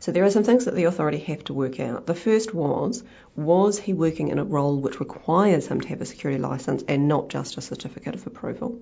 So 0.01 0.11
there 0.11 0.25
are 0.25 0.31
some 0.31 0.43
things 0.43 0.65
that 0.65 0.73
the 0.73 0.85
authority 0.85 1.19
have 1.19 1.43
to 1.43 1.53
work 1.53 1.79
out. 1.79 2.07
The 2.07 2.15
first 2.15 2.55
was, 2.55 3.03
was 3.35 3.77
he 3.77 3.93
working 3.93 4.29
in 4.29 4.39
a 4.39 4.43
role 4.43 4.77
which 4.77 4.99
requires 4.99 5.67
him 5.67 5.79
to 5.79 5.87
have 5.89 6.01
a 6.01 6.07
security 6.07 6.41
licence 6.41 6.83
and 6.87 7.07
not 7.07 7.29
just 7.29 7.55
a 7.57 7.61
certificate 7.61 8.15
of 8.15 8.25
approval? 8.25 8.81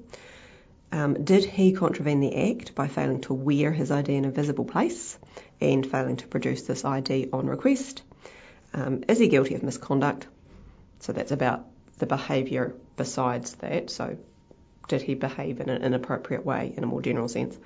Um, 0.94 1.26
did 1.26 1.44
he 1.44 1.74
contravene 1.74 2.22
the 2.22 2.50
Act 2.50 2.74
by 2.74 2.88
failing 2.88 3.20
to 3.22 3.34
wear 3.34 3.74
his 3.74 3.92
ID 3.92 4.16
in 4.16 4.24
a 4.24 4.32
visible 4.32 4.64
place 4.64 5.20
and 5.60 5.86
failing 5.86 6.16
to 6.16 6.28
produce 6.28 6.62
this 6.62 6.86
ID 6.86 7.28
on 7.34 7.48
request? 7.48 8.02
Um, 8.74 9.04
is 9.10 9.20
he 9.20 9.28
guilty 9.28 9.56
of 9.56 9.62
misconduct? 9.62 10.26
So 11.02 11.12
that's 11.12 11.34
about 11.34 11.66
the 11.98 12.06
behaviour 12.06 12.76
besides 12.96 13.56
that. 13.56 13.90
So 13.90 14.18
did 14.88 15.02
he 15.02 15.16
behave 15.16 15.60
in 15.60 15.68
an 15.68 15.84
inappropriate 15.84 16.46
way 16.46 16.74
in 16.78 16.86
a 16.86 16.88
more 16.88 17.02
general 17.02 17.28
sense? 17.28 17.58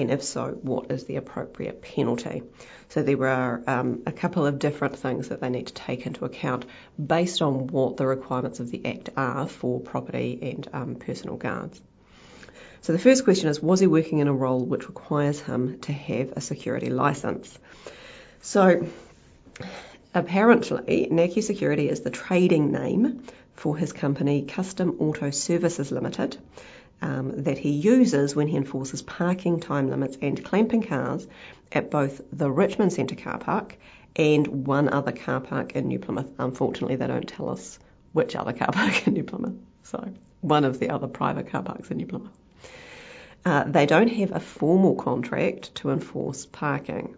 And 0.00 0.10
if 0.10 0.22
so, 0.22 0.58
what 0.62 0.90
is 0.90 1.04
the 1.04 1.16
appropriate 1.16 1.82
penalty? 1.82 2.42
So 2.88 3.02
there 3.02 3.26
are 3.26 3.62
um, 3.66 4.02
a 4.06 4.12
couple 4.12 4.46
of 4.46 4.58
different 4.58 4.96
things 4.96 5.28
that 5.28 5.40
they 5.40 5.50
need 5.50 5.66
to 5.66 5.74
take 5.74 6.06
into 6.06 6.24
account 6.24 6.64
based 7.04 7.42
on 7.42 7.66
what 7.66 7.96
the 7.96 8.06
requirements 8.06 8.60
of 8.60 8.70
the 8.70 8.84
Act 8.86 9.10
are 9.16 9.46
for 9.46 9.80
property 9.80 10.38
and 10.40 10.68
um, 10.72 10.94
personal 10.94 11.36
guards. 11.36 11.80
So 12.80 12.92
the 12.92 12.98
first 12.98 13.24
question 13.24 13.48
is, 13.48 13.60
was 13.60 13.80
he 13.80 13.86
working 13.86 14.20
in 14.20 14.28
a 14.28 14.32
role 14.32 14.64
which 14.64 14.88
requires 14.88 15.40
him 15.40 15.80
to 15.80 15.92
have 15.92 16.32
a 16.36 16.40
security 16.40 16.90
licence? 16.90 17.58
So 18.40 18.86
apparently, 20.14 21.08
Naki 21.10 21.42
Security 21.42 21.88
is 21.88 22.00
the 22.00 22.10
trading 22.10 22.72
name 22.72 23.24
for 23.54 23.76
his 23.76 23.92
company 23.92 24.42
Custom 24.42 24.96
Auto 25.00 25.30
Services 25.30 25.90
Limited 25.90 26.38
um, 27.00 27.44
that 27.44 27.58
he 27.58 27.70
uses 27.70 28.34
when 28.34 28.48
he 28.48 28.56
enforces 28.56 29.02
parking 29.02 29.60
time 29.60 29.88
limits 29.88 30.16
and 30.20 30.44
clamping 30.44 30.82
cars 30.82 31.26
at 31.70 31.90
both 31.90 32.20
the 32.32 32.50
Richmond 32.50 32.92
Centre 32.92 33.14
car 33.14 33.38
park 33.38 33.76
and 34.16 34.66
one 34.66 34.88
other 34.88 35.12
car 35.12 35.40
park 35.40 35.72
in 35.72 35.86
New 35.88 35.98
Plymouth. 35.98 36.28
Unfortunately, 36.38 36.96
they 36.96 37.06
don't 37.06 37.28
tell 37.28 37.48
us 37.50 37.78
which 38.12 38.34
other 38.34 38.52
car 38.52 38.68
park 38.72 39.06
in 39.06 39.14
New 39.14 39.24
Plymouth. 39.24 39.56
So, 39.84 40.12
one 40.40 40.64
of 40.64 40.78
the 40.78 40.90
other 40.90 41.08
private 41.08 41.50
car 41.50 41.62
parks 41.62 41.90
in 41.90 41.98
New 41.98 42.06
Plymouth. 42.06 42.32
Uh, 43.44 43.64
they 43.64 43.86
don't 43.86 44.08
have 44.08 44.32
a 44.32 44.40
formal 44.40 44.96
contract 44.96 45.74
to 45.76 45.90
enforce 45.90 46.46
parking. 46.46 47.16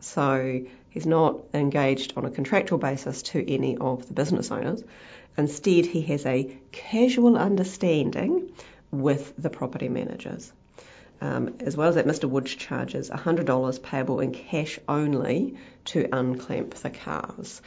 So, 0.00 0.62
he's 0.90 1.06
not 1.06 1.40
engaged 1.54 2.14
on 2.16 2.24
a 2.24 2.30
contractual 2.30 2.78
basis 2.78 3.22
to 3.22 3.52
any 3.52 3.76
of 3.76 4.06
the 4.06 4.12
business 4.12 4.50
owners. 4.50 4.82
Instead, 5.36 5.86
he 5.86 6.02
has 6.02 6.26
a 6.26 6.58
casual 6.72 7.36
understanding 7.36 8.50
with 8.90 9.34
the 9.38 9.50
property 9.50 9.88
managers. 9.88 10.52
Um, 11.20 11.56
as 11.60 11.76
well 11.76 11.88
as 11.88 11.96
that, 11.96 12.06
Mr. 12.06 12.28
Woods 12.28 12.54
charges 12.54 13.10
$100 13.10 13.82
payable 13.82 14.20
in 14.20 14.32
cash 14.32 14.78
only 14.88 15.56
to 15.86 16.08
unclamp 16.12 16.74
the 16.74 16.90
cars, 16.90 17.60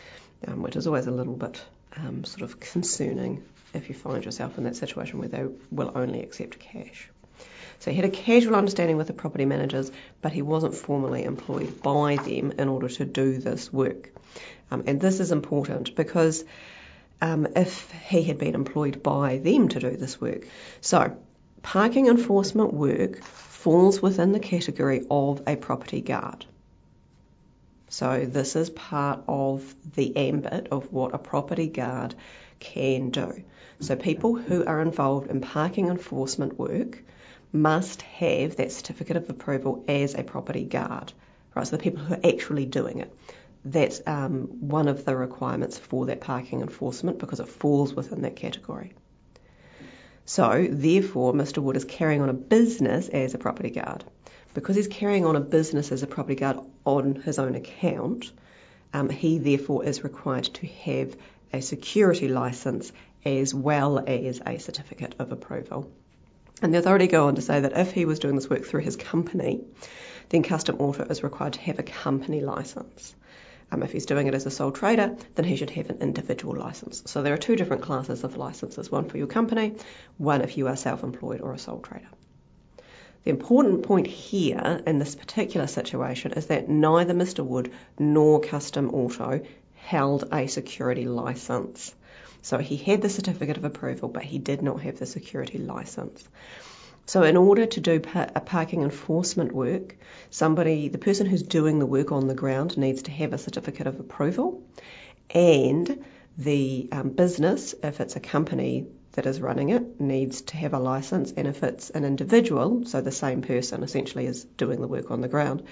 um, 0.48 0.62
which 0.62 0.76
is 0.76 0.88
always 0.88 1.08
a 1.08 1.12
little 1.12 1.36
bit 1.36 1.62
um, 1.98 2.24
sort 2.24 2.44
of 2.44 2.60
concerning 2.60 3.44
if 3.74 3.90
you 3.90 3.96
find 3.96 4.24
yourself 4.24 4.58
in 4.58 4.64
that 4.66 4.76
situation 4.76 5.20
where 5.20 5.28
they 5.28 5.46
will 5.70 5.92
only 5.96 6.22
accept 6.22 6.60
cash. 6.60 7.10
So 7.80 7.92
he 7.92 7.98
had 7.98 8.06
a 8.06 8.10
casual 8.10 8.56
understanding 8.56 8.98
with 8.98 9.08
the 9.08 9.14
property 9.14 9.46
managers, 9.46 9.92
but 10.22 10.32
he 10.32 10.42
wasn't 10.42 10.76
formally 10.76 11.24
employed 11.24 11.82
by 11.82 12.18
them 12.18 12.54
in 12.58 12.68
order 12.70 12.88
to 12.88 13.06
do 13.06 13.40
this 13.40 13.74
work. 13.74 14.12
Um, 14.70 14.84
and 14.88 15.02
this 15.02 15.20
is 15.20 15.32
important 15.32 15.96
because 15.96 16.46
um, 17.22 17.48
if 17.56 17.90
he 18.10 18.24
had 18.24 18.38
been 18.38 18.56
employed 18.56 19.04
by 19.04 19.38
them 19.38 19.70
to 19.70 19.80
do 19.80 19.92
this 19.92 20.20
work. 20.20 20.44
So, 20.82 21.16
parking 21.62 22.08
enforcement 22.08 22.74
work 22.74 23.24
falls 23.24 24.02
within 24.02 24.32
the 24.32 24.40
category 24.40 25.06
of 25.10 25.44
a 25.48 25.56
property 25.56 26.02
guard. 26.02 26.46
So, 27.90 28.26
this 28.26 28.56
is 28.56 28.70
part 28.70 29.22
of 29.28 29.76
the 29.96 30.16
ambit 30.18 30.70
of 30.72 30.92
what 30.92 31.14
a 31.14 31.18
property 31.20 31.68
guard 31.68 32.16
can 32.60 33.12
do. 33.12 33.44
So, 33.80 33.96
people 33.96 34.36
who 34.36 34.66
are 34.66 34.82
involved 34.82 35.30
in 35.30 35.42
parking 35.42 35.88
enforcement 35.88 36.58
work 36.58 37.04
must 37.54 38.02
have 38.04 38.56
that 38.56 38.72
certificate 38.72 39.18
of 39.18 39.30
approval 39.30 39.84
as 39.88 40.16
a 40.16 40.24
property 40.24 40.64
guard. 40.64 41.12
right? 41.54 41.68
So 41.68 41.76
the 41.76 41.84
people 41.84 42.04
who 42.04 42.16
are 42.16 42.34
actually 42.34 42.66
doing 42.66 43.00
it. 43.00 43.14
That's 43.64 44.02
um, 44.08 44.48
one 44.60 44.88
of 44.88 45.06
the 45.06 45.16
requirements 45.16 45.78
for 45.78 46.08
that 46.08 46.22
parking 46.22 46.62
enforcement 46.62 47.20
because 47.20 47.40
it 47.40 47.48
falls 47.48 47.94
within 47.94 48.24
that 48.24 48.36
category. 48.36 48.94
So, 50.26 50.68
therefore, 50.70 51.34
Mr. 51.34 51.60
Wood 51.60 51.76
is 51.76 51.86
carrying 51.86 52.22
on 52.22 52.30
a 52.30 52.34
business 52.34 53.10
as 53.10 53.34
a 53.34 53.38
property 53.38 53.70
guard. 53.70 54.04
Because 54.54 54.76
he's 54.76 54.88
carrying 54.88 55.26
on 55.26 55.36
a 55.36 55.42
business 55.42 55.92
as 55.92 56.04
a 56.04 56.08
property 56.08 56.36
guard 56.36 56.60
on 56.86 57.16
his 57.16 57.40
own 57.40 57.56
account, 57.56 58.32
um, 58.94 59.10
he 59.10 59.38
therefore 59.38 59.86
is 59.86 60.04
required 60.04 60.46
to 60.46 60.68
have 60.68 61.16
a 61.54 61.62
security 61.62 62.28
licence 62.28 62.92
as 63.26 63.54
well 63.54 64.00
as 64.00 64.42
a 64.46 64.58
certificate 64.58 65.16
of 65.20 65.32
approval. 65.32 65.92
And 66.62 66.74
the 66.74 66.80
authority 66.80 67.08
go 67.08 67.28
on 67.28 67.36
to 67.36 67.42
say 67.42 67.62
that 67.62 67.78
if 67.78 67.92
he 67.92 68.06
was 68.06 68.20
doing 68.20 68.36
this 68.36 68.50
work 68.50 68.66
through 68.66 68.82
his 68.82 68.96
company, 68.96 69.62
then 70.30 70.44
Custom 70.44 70.78
Auto 70.80 71.04
is 71.06 71.24
required 71.24 71.54
to 71.54 71.62
have 71.62 71.80
a 71.80 71.84
company 71.84 72.42
licence. 72.42 73.16
Um, 73.72 73.84
if 73.84 73.92
he's 73.92 74.06
doing 74.06 74.28
it 74.28 74.34
as 74.34 74.46
a 74.46 74.52
sole 74.52 74.72
trader, 74.72 75.16
then 75.36 75.46
he 75.46 75.56
should 75.56 75.70
have 75.70 75.90
an 75.90 76.00
individual 76.02 76.56
licence. 76.56 77.04
So 77.06 77.22
there 77.22 77.34
are 77.34 77.38
two 77.38 77.56
different 77.56 77.84
classes 77.84 78.24
of 78.24 78.36
licences 78.36 78.92
one 78.92 79.08
for 79.08 79.18
your 79.18 79.28
company, 79.28 79.76
one 80.18 80.42
if 80.42 80.58
you 80.58 80.68
are 80.68 80.76
self 80.76 81.04
employed 81.04 81.42
or 81.42 81.54
a 81.54 81.58
sole 81.58 81.80
trader. 81.80 82.10
The 83.24 83.30
important 83.30 83.84
point 83.84 84.08
here 84.08 84.82
in 84.88 84.98
this 84.98 85.16
particular 85.16 85.68
situation 85.68 86.34
is 86.34 86.48
that 86.48 86.70
neither 86.70 87.14
Mr. 87.14 87.46
Wood 87.46 87.72
nor 88.00 88.42
Custom 88.42 88.90
Auto 88.90 89.42
held 89.76 90.28
a 90.32 90.48
security 90.48 91.06
licence. 91.06 91.94
So 92.42 92.58
he 92.58 92.78
had 92.78 93.02
the 93.02 93.10
certificate 93.10 93.58
of 93.58 93.64
approval, 93.64 94.10
but 94.10 94.24
he 94.24 94.40
did 94.40 94.64
not 94.64 94.82
have 94.82 94.98
the 94.98 95.06
security 95.06 95.60
licence. 95.60 96.28
So 97.06 97.24
in 97.24 97.36
order 97.36 97.66
to 97.66 97.80
do 97.80 98.02
a 98.16 98.42
parking 98.42 98.84
enforcement 98.84 99.52
work, 99.52 99.98
somebody, 100.30 100.88
the 100.88 100.98
person 100.98 101.26
who's 101.26 101.44
doing 101.44 101.80
the 101.80 101.86
work 101.86 102.12
on 102.12 102.28
the 102.28 102.36
ground 102.36 102.78
needs 102.78 103.02
to 103.04 103.12
have 103.12 103.34
a 103.34 103.38
certificate 103.38 103.88
of 103.88 104.00
approval 104.00 104.64
and 105.34 106.06
the 106.38 106.88
um, 106.92 107.10
business, 107.10 107.76
if 107.84 108.00
it's 108.00 108.16
a 108.16 108.20
company 108.20 108.88
that 109.14 109.26
is 109.26 109.42
running 109.42 109.70
it 109.70 110.00
needs 110.00 110.42
to 110.42 110.58
have 110.58 110.74
a 110.74 110.80
license, 110.80 111.34
and 111.36 111.48
if 111.48 111.64
it's 111.64 111.90
an 111.90 112.06
individual, 112.06 112.86
so 112.86 113.02
the 113.02 113.12
same 113.12 113.42
person 113.42 113.84
essentially 113.84 114.26
is 114.26 114.46
doing 114.46 114.80
the 114.80 114.88
work 114.88 115.12
on 115.12 115.20
the 115.20 115.28
ground, 115.28 115.64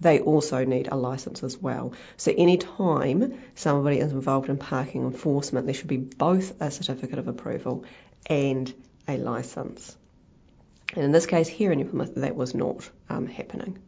they 0.00 0.20
also 0.20 0.64
need 0.64 0.88
a 0.90 0.96
license 0.96 1.42
as 1.42 1.58
well. 1.58 1.92
So 2.16 2.32
any 2.36 2.56
time 2.56 3.38
somebody 3.54 3.98
is 3.98 4.12
involved 4.12 4.48
in 4.48 4.56
parking 4.56 5.02
enforcement, 5.02 5.66
there 5.66 5.74
should 5.74 5.88
be 5.88 5.98
both 5.98 6.58
a 6.60 6.70
certificate 6.70 7.18
of 7.18 7.28
approval 7.28 7.84
and 8.30 8.72
a 9.06 9.18
license. 9.18 9.96
And 10.94 11.04
in 11.04 11.12
this 11.12 11.26
case 11.26 11.48
here 11.48 11.72
in 11.72 11.86
Plymouth, 11.88 12.14
that 12.16 12.36
was 12.36 12.54
not 12.54 12.88
um, 13.08 13.26
happening. 13.26 13.78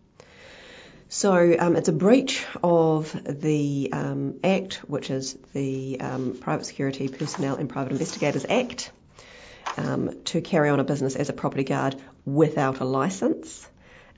So 1.08 1.56
um, 1.58 1.76
it's 1.76 1.88
a 1.88 1.92
breach 1.92 2.44
of 2.62 3.16
the 3.24 3.90
um, 3.92 4.40
Act, 4.44 4.74
which 4.86 5.10
is 5.10 5.38
the 5.54 6.00
um, 6.00 6.36
Private 6.38 6.66
Security 6.66 7.08
Personnel 7.08 7.56
and 7.56 7.68
Private 7.68 7.92
Investigators 7.92 8.44
Act 8.48 8.90
um, 9.78 10.22
to 10.24 10.42
carry 10.42 10.68
on 10.68 10.80
a 10.80 10.84
business 10.84 11.16
as 11.16 11.30
a 11.30 11.32
property 11.32 11.64
guard 11.64 11.96
without 12.26 12.80
a 12.80 12.84
licence. 12.84 13.66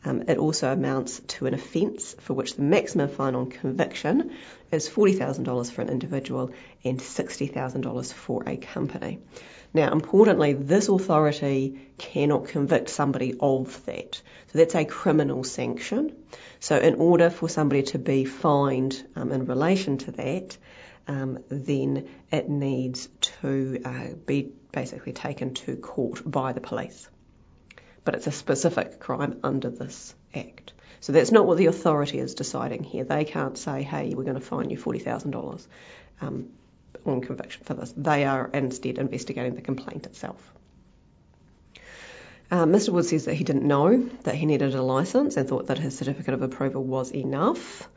Um, 0.04 0.23
it 0.28 0.38
also 0.38 0.73
amounts 0.73 1.21
to 1.21 1.47
an 1.47 1.54
offence 1.54 2.16
for 2.21 2.33
which 2.33 2.57
the 2.57 2.62
maximum 2.62 3.09
fine 3.09 3.35
on 3.35 3.50
conviction 3.50 4.33
is 4.73 4.88
$40,000 4.88 5.71
for 5.71 5.83
an 5.83 5.90
individual 5.90 6.52
and 6.85 6.99
$60,000 6.99 8.12
for 8.12 8.42
a 8.47 8.57
company. 8.57 9.19
Now, 9.73 9.92
importantly, 9.92 10.54
this 10.54 10.88
authority 10.88 11.80
cannot 11.99 12.49
convict 12.49 12.88
somebody 12.88 13.35
of 13.38 13.85
that. 13.87 14.21
So 14.49 14.59
that's 14.59 14.75
a 14.75 14.85
criminal 14.85 15.45
sanction. 15.45 16.16
So, 16.59 16.76
in 16.76 16.97
order 16.97 17.30
for 17.30 17.49
somebody 17.49 17.85
to 17.85 17.99
be 17.99 18.25
fined 18.25 19.02
um, 19.14 19.30
in 19.30 19.47
relation 19.47 19.99
to 19.99 20.12
that, 20.12 20.57
um, 21.07 21.38
then 21.49 22.09
it 22.33 22.49
needs 22.49 23.09
to 23.21 23.80
uh, 23.85 24.14
be 24.26 24.52
basically 24.73 25.12
taken 25.12 25.54
to 25.54 25.76
court 25.76 26.23
by 26.25 26.52
the 26.52 26.61
police. 26.61 27.09
But 28.04 28.15
it's 28.15 28.26
a 28.26 28.32
specific 28.32 28.99
crime 29.00 29.41
under 29.43 29.71
this 29.71 30.15
Act. 30.34 30.73
So 31.00 31.13
that's 31.13 31.32
not 31.32 31.47
what 31.47 31.58
the 31.58 31.67
authority 31.67 32.19
is 32.19 32.34
deciding 32.34 32.84
here. 32.84 33.04
They 33.04 33.25
can't 33.25 33.56
say, 33.56 33.82
hey, 33.82 34.15
we're 34.15 34.25
going 34.25 34.34
to 34.34 34.41
fine 34.41 34.71
you 34.71 34.76
$40,000 34.76 35.67
um, 36.21 36.50
on 37.06 37.21
conviction 37.23 37.65
for 37.65 37.75
this. 37.75 37.93
They 37.97 38.25
are 38.25 38.50
instead 38.52 38.99
investigating 38.99 39.54
the 39.54 39.63
complaint 39.63 40.06
itself. 40.06 40.41
Uh, 42.50 42.65
Mr. 42.65 42.91
Wood 42.91 43.06
says 43.06 43.26
that 43.26 43.34
he 43.34 43.45
didn't 43.45 43.67
know 43.67 44.08
that 44.25 44.34
he 44.34 44.45
needed 44.45 44.75
a 44.75 44.82
licence 44.82 45.36
and 45.36 45.49
thought 45.49 45.69
that 45.69 45.78
his 45.78 45.97
certificate 45.97 46.34
of 46.34 46.43
approval 46.43 46.82
was 46.82 47.13
enough. 47.13 47.89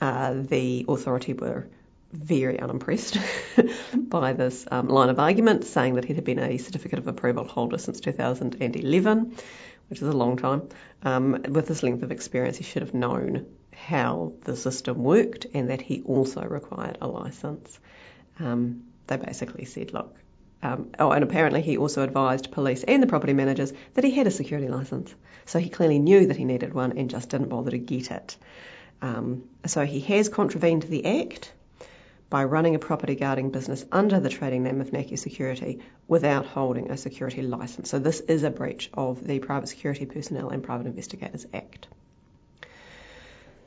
Uh, 0.00 0.34
the 0.34 0.86
authority 0.88 1.32
were 1.32 1.66
very 2.12 2.58
unimpressed 2.58 3.18
by 3.94 4.32
this 4.32 4.66
um, 4.70 4.88
line 4.88 5.08
of 5.08 5.18
argument, 5.18 5.64
saying 5.64 5.94
that 5.94 6.04
he 6.04 6.14
had 6.14 6.24
been 6.24 6.38
a 6.38 6.58
certificate 6.58 6.98
of 6.98 7.06
approval 7.06 7.44
holder 7.44 7.78
since 7.78 8.00
2011, 8.00 9.36
which 9.88 10.00
is 10.00 10.08
a 10.08 10.12
long 10.12 10.36
time. 10.36 10.68
Um, 11.02 11.42
with 11.48 11.66
this 11.66 11.82
length 11.82 12.02
of 12.02 12.10
experience, 12.10 12.56
he 12.56 12.64
should 12.64 12.82
have 12.82 12.94
known 12.94 13.46
how 13.72 14.32
the 14.44 14.56
system 14.56 15.02
worked 15.02 15.46
and 15.54 15.70
that 15.70 15.80
he 15.80 16.02
also 16.02 16.42
required 16.42 16.98
a 17.00 17.06
license. 17.06 17.78
Um, 18.40 18.84
they 19.06 19.16
basically 19.16 19.64
said, 19.64 19.92
look, 19.92 20.16
um, 20.62 20.90
oh, 20.98 21.12
and 21.12 21.22
apparently 21.22 21.62
he 21.62 21.76
also 21.76 22.02
advised 22.02 22.50
police 22.50 22.82
and 22.82 23.02
the 23.02 23.06
property 23.06 23.32
managers 23.32 23.72
that 23.94 24.04
he 24.04 24.10
had 24.10 24.26
a 24.26 24.30
security 24.30 24.68
license. 24.68 25.14
So 25.46 25.58
he 25.58 25.68
clearly 25.68 25.98
knew 25.98 26.26
that 26.26 26.36
he 26.36 26.44
needed 26.44 26.74
one 26.74 26.98
and 26.98 27.08
just 27.08 27.28
didn't 27.28 27.48
bother 27.48 27.70
to 27.70 27.78
get 27.78 28.10
it. 28.10 28.36
Um, 29.00 29.44
so 29.66 29.86
he 29.86 30.00
has 30.00 30.28
contravened 30.28 30.82
the 30.82 31.22
Act 31.22 31.52
by 32.30 32.44
running 32.44 32.74
a 32.74 32.78
property 32.78 33.14
guarding 33.14 33.50
business 33.50 33.84
under 33.90 34.20
the 34.20 34.28
trading 34.28 34.62
name 34.62 34.80
of 34.80 34.92
Naki 34.92 35.16
Security 35.16 35.80
without 36.06 36.44
holding 36.44 36.90
a 36.90 36.96
security 36.96 37.42
license. 37.42 37.88
So 37.88 37.98
this 37.98 38.20
is 38.20 38.42
a 38.42 38.50
breach 38.50 38.90
of 38.92 39.26
the 39.26 39.38
Private 39.38 39.68
Security 39.68 40.04
Personnel 40.04 40.50
and 40.50 40.62
Private 40.62 40.86
Investigators 40.86 41.46
Act. 41.54 41.88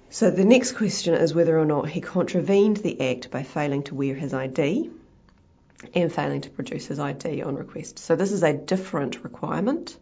So 0.09 0.29
the 0.29 0.45
next 0.45 0.73
question 0.73 1.13
is 1.13 1.33
whether 1.33 1.57
or 1.57 1.65
not 1.65 1.89
he 1.89 2.01
contravened 2.01 2.77
the 2.77 3.09
Act 3.09 3.31
by 3.31 3.43
failing 3.43 3.83
to 3.83 3.95
wear 3.95 4.13
his 4.13 4.33
ID 4.33 4.91
and 5.95 6.13
failing 6.13 6.41
to 6.41 6.49
produce 6.49 6.85
his 6.85 6.99
ID 6.99 7.41
on 7.41 7.55
request. 7.55 7.97
So 7.97 8.15
this 8.15 8.31
is 8.31 8.43
a 8.43 8.53
different 8.53 9.23
requirement 9.23 9.97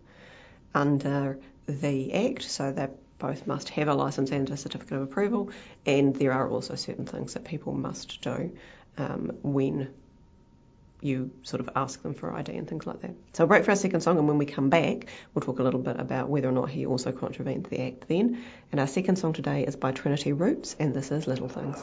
under 0.74 1.40
the 1.68 2.14
Act, 2.14 2.44
so 2.44 2.72
that 2.72 2.96
both 3.20 3.46
must 3.46 3.70
have 3.70 3.88
a 3.88 3.94
license 3.94 4.32
and 4.32 4.50
a 4.50 4.58
certificate 4.58 4.98
of 4.98 5.04
approval, 5.04 5.52
and 5.86 6.16
there 6.16 6.34
are 6.34 6.50
also 6.50 6.76
certain 6.76 7.06
things 7.06 7.34
that 7.34 7.44
people 7.44 7.74
must 7.74 8.22
do 8.22 8.52
um, 8.98 9.38
when 9.44 9.94
you 11.02 11.32
sort 11.44 11.62
of 11.62 11.70
ask 11.76 12.02
them 12.02 12.14
for 12.14 12.34
ID 12.34 12.56
and 12.56 12.68
things 12.68 12.86
like 12.86 13.02
that. 13.02 13.16
So, 13.34 13.46
break 13.46 13.64
for 13.64 13.72
our 13.72 13.78
second 13.78 14.02
song, 14.02 14.18
and 14.18 14.28
when 14.28 14.38
we 14.38 14.46
come 14.46 14.70
back, 14.70 15.08
we'll 15.34 15.42
talk 15.42 15.60
a 15.60 15.64
little 15.64 15.80
bit 15.80 16.00
about 16.00 16.30
whether 16.30 16.50
or 16.50 16.52
not 16.52 16.70
he 16.70 16.86
also 16.86 17.12
contravened 17.12 17.66
the 17.66 17.82
Act 17.82 18.08
then. 18.08 18.42
And 18.72 18.80
our 18.82 18.88
second 18.88 19.18
song 19.18 19.34
today 19.34 19.64
is 19.66 19.76
by 19.76 19.92
Trinity 19.92 20.34
Roots, 20.34 20.76
and 20.80 20.94
this 20.94 21.12
is 21.12 21.28
Little 21.28 21.50
Things. 21.50 21.78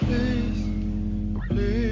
Please, 0.00 1.48
please, 1.48 1.87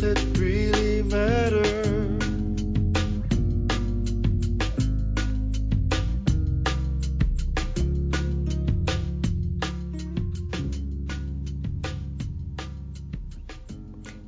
that 0.00 0.38
really 0.38 1.02
matter. 1.02 1.80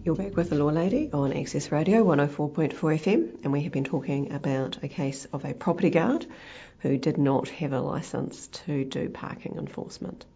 You're 0.04 0.14
back 0.14 0.36
with 0.36 0.50
the 0.50 0.56
Law 0.56 0.66
Lady 0.66 1.08
on 1.10 1.32
Access 1.32 1.72
Radio 1.72 2.04
104.4 2.04 2.74
FM, 2.74 3.42
and 3.42 3.50
we 3.50 3.62
have 3.62 3.72
been 3.72 3.84
talking 3.84 4.32
about 4.32 4.76
a 4.82 4.88
case 4.88 5.26
of 5.32 5.46
a 5.46 5.54
property 5.54 5.88
guard 5.88 6.26
who 6.80 6.98
did 6.98 7.16
not 7.16 7.48
have 7.48 7.72
a 7.72 7.80
licence 7.80 8.48
to 8.48 8.84
do 8.84 9.08
parking 9.08 9.56
enforcement. 9.56 10.26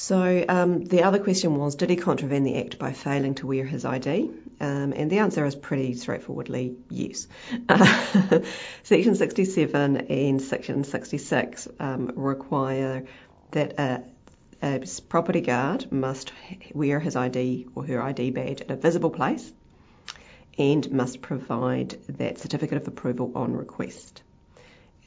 So 0.00 0.46
um, 0.48 0.82
the 0.86 1.02
other 1.02 1.18
question 1.18 1.56
was, 1.56 1.74
did 1.74 1.90
he 1.90 1.96
contravene 1.96 2.42
the 2.42 2.56
Act 2.56 2.78
by 2.78 2.94
failing 2.94 3.34
to 3.34 3.46
wear 3.46 3.66
his 3.66 3.84
ID? 3.84 4.30
Um, 4.58 4.94
and 4.94 5.10
the 5.10 5.18
answer 5.18 5.44
is 5.44 5.54
pretty 5.54 5.92
straightforwardly 5.92 6.74
yes. 6.88 7.28
Section 8.82 9.14
67 9.14 9.96
and 9.98 10.40
Section 10.40 10.84
66 10.84 11.68
um, 11.78 12.12
require 12.16 13.04
that 13.50 13.78
a, 13.78 14.02
a 14.62 14.86
property 15.10 15.42
guard 15.42 15.92
must 15.92 16.32
wear 16.72 16.98
his 16.98 17.14
ID 17.14 17.66
or 17.74 17.84
her 17.84 18.00
ID 18.00 18.30
badge 18.30 18.62
at 18.62 18.70
a 18.70 18.76
visible 18.76 19.10
place 19.10 19.52
and 20.56 20.90
must 20.90 21.20
provide 21.20 21.98
that 22.08 22.38
certificate 22.38 22.78
of 22.78 22.88
approval 22.88 23.32
on 23.34 23.52
request 23.52 24.22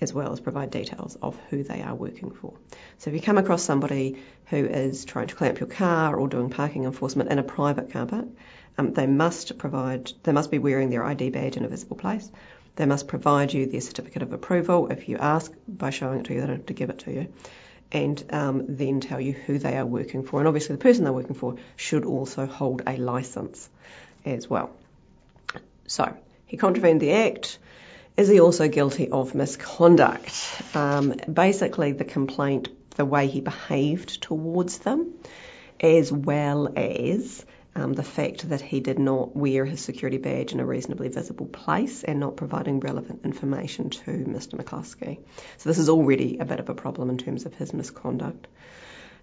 as 0.03 0.13
well 0.13 0.31
as 0.33 0.39
provide 0.39 0.69
details 0.69 1.17
of 1.21 1.39
who 1.49 1.63
they 1.63 1.81
are 1.81 1.95
working 1.95 2.29
for. 2.29 2.53
So 2.99 3.09
if 3.09 3.15
you 3.15 3.21
come 3.21 3.37
across 3.37 3.63
somebody 3.63 4.21
who 4.47 4.57
is 4.57 5.05
trying 5.05 5.27
to 5.27 5.35
clamp 5.35 5.59
your 5.59 5.69
car 5.69 6.15
or 6.15 6.27
doing 6.27 6.49
parking 6.49 6.83
enforcement 6.83 7.31
in 7.31 7.39
a 7.39 7.43
private 7.43 7.91
car 7.91 8.05
park, 8.05 8.25
um, 8.77 8.93
they 8.93 9.07
must 9.07 9.57
provide, 9.57 10.11
they 10.23 10.33
must 10.33 10.51
be 10.51 10.59
wearing 10.59 10.89
their 10.89 11.03
ID 11.05 11.29
badge 11.29 11.57
in 11.57 11.65
a 11.65 11.69
visible 11.69 11.95
place. 11.95 12.29
They 12.75 12.85
must 12.85 13.07
provide 13.07 13.53
you 13.53 13.65
their 13.65 13.81
certificate 13.81 14.23
of 14.23 14.33
approval. 14.33 14.91
If 14.91 15.07
you 15.07 15.17
ask 15.17 15.51
by 15.67 15.89
showing 15.89 16.19
it 16.19 16.25
to 16.25 16.33
you, 16.33 16.41
they 16.41 16.47
don't 16.47 16.57
have 16.57 16.65
to 16.67 16.73
give 16.73 16.89
it 16.89 16.99
to 16.99 17.11
you. 17.11 17.27
And 17.91 18.23
um, 18.31 18.65
then 18.67 18.99
tell 18.99 19.21
you 19.21 19.33
who 19.33 19.59
they 19.59 19.77
are 19.77 19.85
working 19.85 20.23
for. 20.23 20.39
And 20.39 20.47
obviously, 20.47 20.75
the 20.75 20.81
person 20.81 21.03
they're 21.03 21.13
working 21.13 21.35
for 21.35 21.55
should 21.75 22.03
also 22.03 22.47
hold 22.47 22.81
a 22.87 22.97
license 22.97 23.69
as 24.25 24.49
well. 24.49 24.71
So, 25.87 26.17
he 26.47 26.57
contravened 26.57 27.01
the 27.01 27.11
Act. 27.11 27.59
Is 28.15 28.27
he 28.27 28.39
also 28.39 28.67
guilty 28.67 29.09
of 29.09 29.33
misconduct? 29.33 30.61
Um, 30.75 31.15
basically, 31.31 31.93
the 31.93 32.05
complaint, 32.05 32.69
the 32.95 33.05
way 33.05 33.27
he 33.27 33.41
behaved 33.41 34.21
towards 34.21 34.77
them, 34.79 35.15
as 35.79 36.11
well 36.11 36.71
as 36.75 37.43
um, 37.75 37.93
the 37.93 38.03
fact 38.03 38.49
that 38.49 38.61
he 38.61 38.81
did 38.81 38.99
not 38.99 39.35
wear 39.35 39.65
his 39.65 39.81
security 39.81 40.19
badge 40.19 40.53
in 40.53 40.59
a 40.59 40.65
reasonably 40.65 41.07
visible 41.07 41.47
place 41.47 42.03
and 42.03 42.19
not 42.19 42.35
providing 42.35 42.79
relevant 42.81 43.21
information 43.23 43.89
to 43.89 44.11
Mr. 44.11 44.61
McCluskey. 44.61 45.19
So 45.57 45.69
this 45.69 45.79
is 45.79 45.89
already 45.89 46.37
a 46.37 46.45
bit 46.45 46.59
of 46.59 46.69
a 46.69 46.75
problem 46.75 47.09
in 47.09 47.17
terms 47.17 47.47
of 47.47 47.55
his 47.55 47.73
misconduct. 47.73 48.47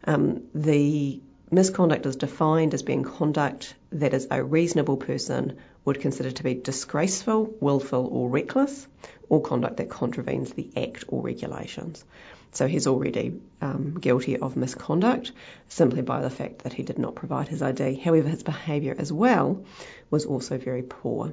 Um, 0.04 0.42
the 0.52 1.22
misconduct 1.50 2.06
is 2.06 2.16
defined 2.16 2.74
as 2.74 2.82
being 2.82 3.04
conduct 3.04 3.74
that 3.92 4.14
is 4.14 4.26
a 4.32 4.42
reasonable 4.42 4.96
person 4.96 5.58
would 5.84 6.00
consider 6.00 6.30
to 6.30 6.42
be 6.42 6.54
disgraceful, 6.54 7.54
willful, 7.60 8.06
or 8.06 8.28
reckless, 8.28 8.86
or 9.28 9.40
conduct 9.40 9.78
that 9.78 9.88
contravenes 9.88 10.52
the 10.52 10.70
Act 10.76 11.04
or 11.08 11.22
regulations. 11.22 12.04
So 12.52 12.66
he's 12.66 12.86
already 12.86 13.40
um, 13.60 13.94
guilty 14.00 14.36
of 14.36 14.56
misconduct 14.56 15.32
simply 15.68 16.02
by 16.02 16.20
the 16.20 16.30
fact 16.30 16.60
that 16.60 16.72
he 16.72 16.82
did 16.82 16.98
not 16.98 17.14
provide 17.14 17.48
his 17.48 17.62
ID. 17.62 17.94
However, 17.94 18.28
his 18.28 18.42
behaviour 18.42 18.94
as 18.98 19.12
well 19.12 19.64
was 20.10 20.26
also 20.26 20.58
very 20.58 20.82
poor. 20.82 21.32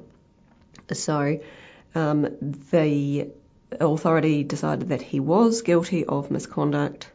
So 0.92 1.40
um, 1.94 2.28
the 2.70 3.28
authority 3.80 4.44
decided 4.44 4.90
that 4.90 5.02
he 5.02 5.20
was 5.20 5.62
guilty 5.62 6.04
of 6.04 6.30
misconduct. 6.30 7.10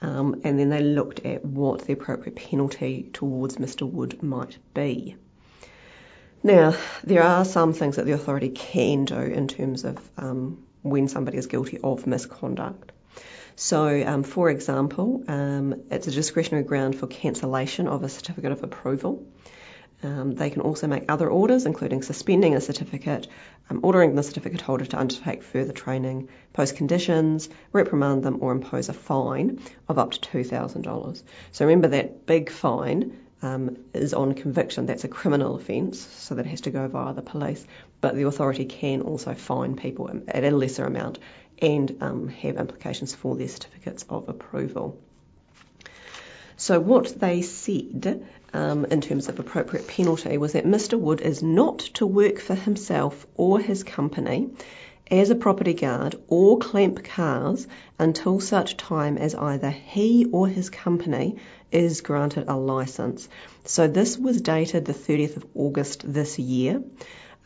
Um, 0.00 0.42
and 0.44 0.58
then 0.58 0.68
they 0.68 0.82
looked 0.82 1.20
at 1.24 1.44
what 1.44 1.86
the 1.86 1.92
appropriate 1.92 2.36
penalty 2.36 3.08
towards 3.12 3.56
Mr. 3.56 3.90
Wood 3.90 4.22
might 4.22 4.58
be. 4.74 5.16
Now, 6.42 6.74
there 7.02 7.24
are 7.24 7.44
some 7.44 7.72
things 7.72 7.96
that 7.96 8.06
the 8.06 8.12
authority 8.12 8.50
can 8.50 9.04
do 9.04 9.18
in 9.18 9.48
terms 9.48 9.84
of 9.84 9.98
um, 10.16 10.64
when 10.82 11.08
somebody 11.08 11.36
is 11.36 11.46
guilty 11.46 11.78
of 11.82 12.06
misconduct. 12.06 12.92
So, 13.56 14.06
um, 14.06 14.22
for 14.22 14.48
example, 14.48 15.24
um, 15.26 15.82
it's 15.90 16.06
a 16.06 16.12
discretionary 16.12 16.64
ground 16.64 16.96
for 16.96 17.08
cancellation 17.08 17.88
of 17.88 18.04
a 18.04 18.08
certificate 18.08 18.52
of 18.52 18.62
approval. 18.62 19.26
Um, 20.00 20.36
they 20.36 20.50
can 20.50 20.62
also 20.62 20.86
make 20.86 21.10
other 21.10 21.28
orders, 21.28 21.66
including 21.66 22.02
suspending 22.02 22.54
a 22.54 22.60
certificate, 22.60 23.26
um, 23.68 23.80
ordering 23.82 24.14
the 24.14 24.22
certificate 24.22 24.60
holder 24.60 24.84
to 24.84 24.98
undertake 24.98 25.42
further 25.42 25.72
training, 25.72 26.28
post 26.52 26.76
conditions, 26.76 27.48
reprimand 27.72 28.22
them, 28.22 28.38
or 28.40 28.52
impose 28.52 28.88
a 28.88 28.92
fine 28.92 29.60
of 29.88 29.98
up 29.98 30.12
to 30.12 30.20
$2,000. 30.20 31.22
So 31.50 31.64
remember 31.64 31.88
that 31.88 32.26
big 32.26 32.48
fine 32.50 33.16
um, 33.42 33.76
is 33.94 34.14
on 34.14 34.34
conviction. 34.34 34.86
That's 34.86 35.04
a 35.04 35.08
criminal 35.08 35.56
offence, 35.56 36.00
so 36.00 36.34
that 36.34 36.46
has 36.46 36.62
to 36.62 36.70
go 36.70 36.88
via 36.88 37.14
the 37.14 37.22
police. 37.22 37.64
But 38.00 38.14
the 38.14 38.26
authority 38.26 38.64
can 38.64 39.02
also 39.02 39.34
fine 39.34 39.76
people 39.76 40.10
at 40.28 40.44
a 40.44 40.50
lesser 40.50 40.84
amount 40.84 41.18
and 41.60 41.96
um, 42.00 42.28
have 42.28 42.56
implications 42.56 43.14
for 43.14 43.36
their 43.36 43.48
certificates 43.48 44.04
of 44.08 44.28
approval. 44.28 44.98
So 46.56 46.80
what 46.80 47.20
they 47.20 47.42
said 47.42 48.26
um, 48.52 48.84
in 48.86 49.00
terms 49.00 49.28
of 49.28 49.38
appropriate 49.38 49.86
penalty 49.86 50.38
was 50.38 50.54
that 50.54 50.64
Mr 50.64 50.98
Wood 50.98 51.20
is 51.20 51.42
not 51.42 51.78
to 51.94 52.06
work 52.06 52.40
for 52.40 52.54
himself 52.54 53.26
or 53.36 53.60
his 53.60 53.84
company 53.84 54.50
as 55.10 55.30
a 55.30 55.34
property 55.34 55.74
guard 55.74 56.16
or 56.28 56.58
clamp 56.58 57.04
cars 57.04 57.66
until 57.98 58.40
such 58.40 58.76
time 58.76 59.16
as 59.16 59.34
either 59.34 59.70
he 59.70 60.26
or 60.32 60.48
his 60.48 60.68
company 60.68 61.36
is 61.70 62.00
granted 62.00 62.44
a 62.48 62.56
licence. 62.56 63.28
So 63.64 63.88
this 63.88 64.16
was 64.18 64.40
dated 64.40 64.84
the 64.84 64.94
30th 64.94 65.36
of 65.36 65.46
August 65.54 66.02
this 66.10 66.38
year. 66.38 66.82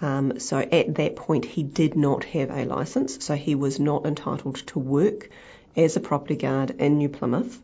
Um, 0.01 0.39
so 0.41 0.59
at 0.59 0.95
that 0.97 1.17
point 1.17 1.45
he 1.45 1.63
did 1.63 1.97
not 1.97 2.25
have 2.25 2.51
a 2.51 2.65
licence, 2.65 3.25
so 3.25 3.35
he 3.35 3.55
was 3.55 3.79
not 3.79 4.05
entitled 4.05 4.57
to 4.69 4.79
work 4.79 5.31
as 5.77 5.97
a 5.97 6.01
property 6.01 6.37
guard 6.37 6.71
in 6.79 6.99
New 6.99 7.09
Plymouth 7.09 7.61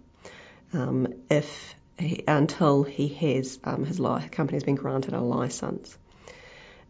um, 0.73 1.15
if 1.31 1.75
he, 1.99 2.23
until 2.29 2.85
he 2.85 3.09
has 3.09 3.59
um, 3.65 3.85
his 3.85 3.99
li- 3.99 4.29
company 4.31 4.57
has 4.57 4.65
been 4.65 4.77
granted 4.77 5.15
a 5.15 5.21
license. 5.21 5.97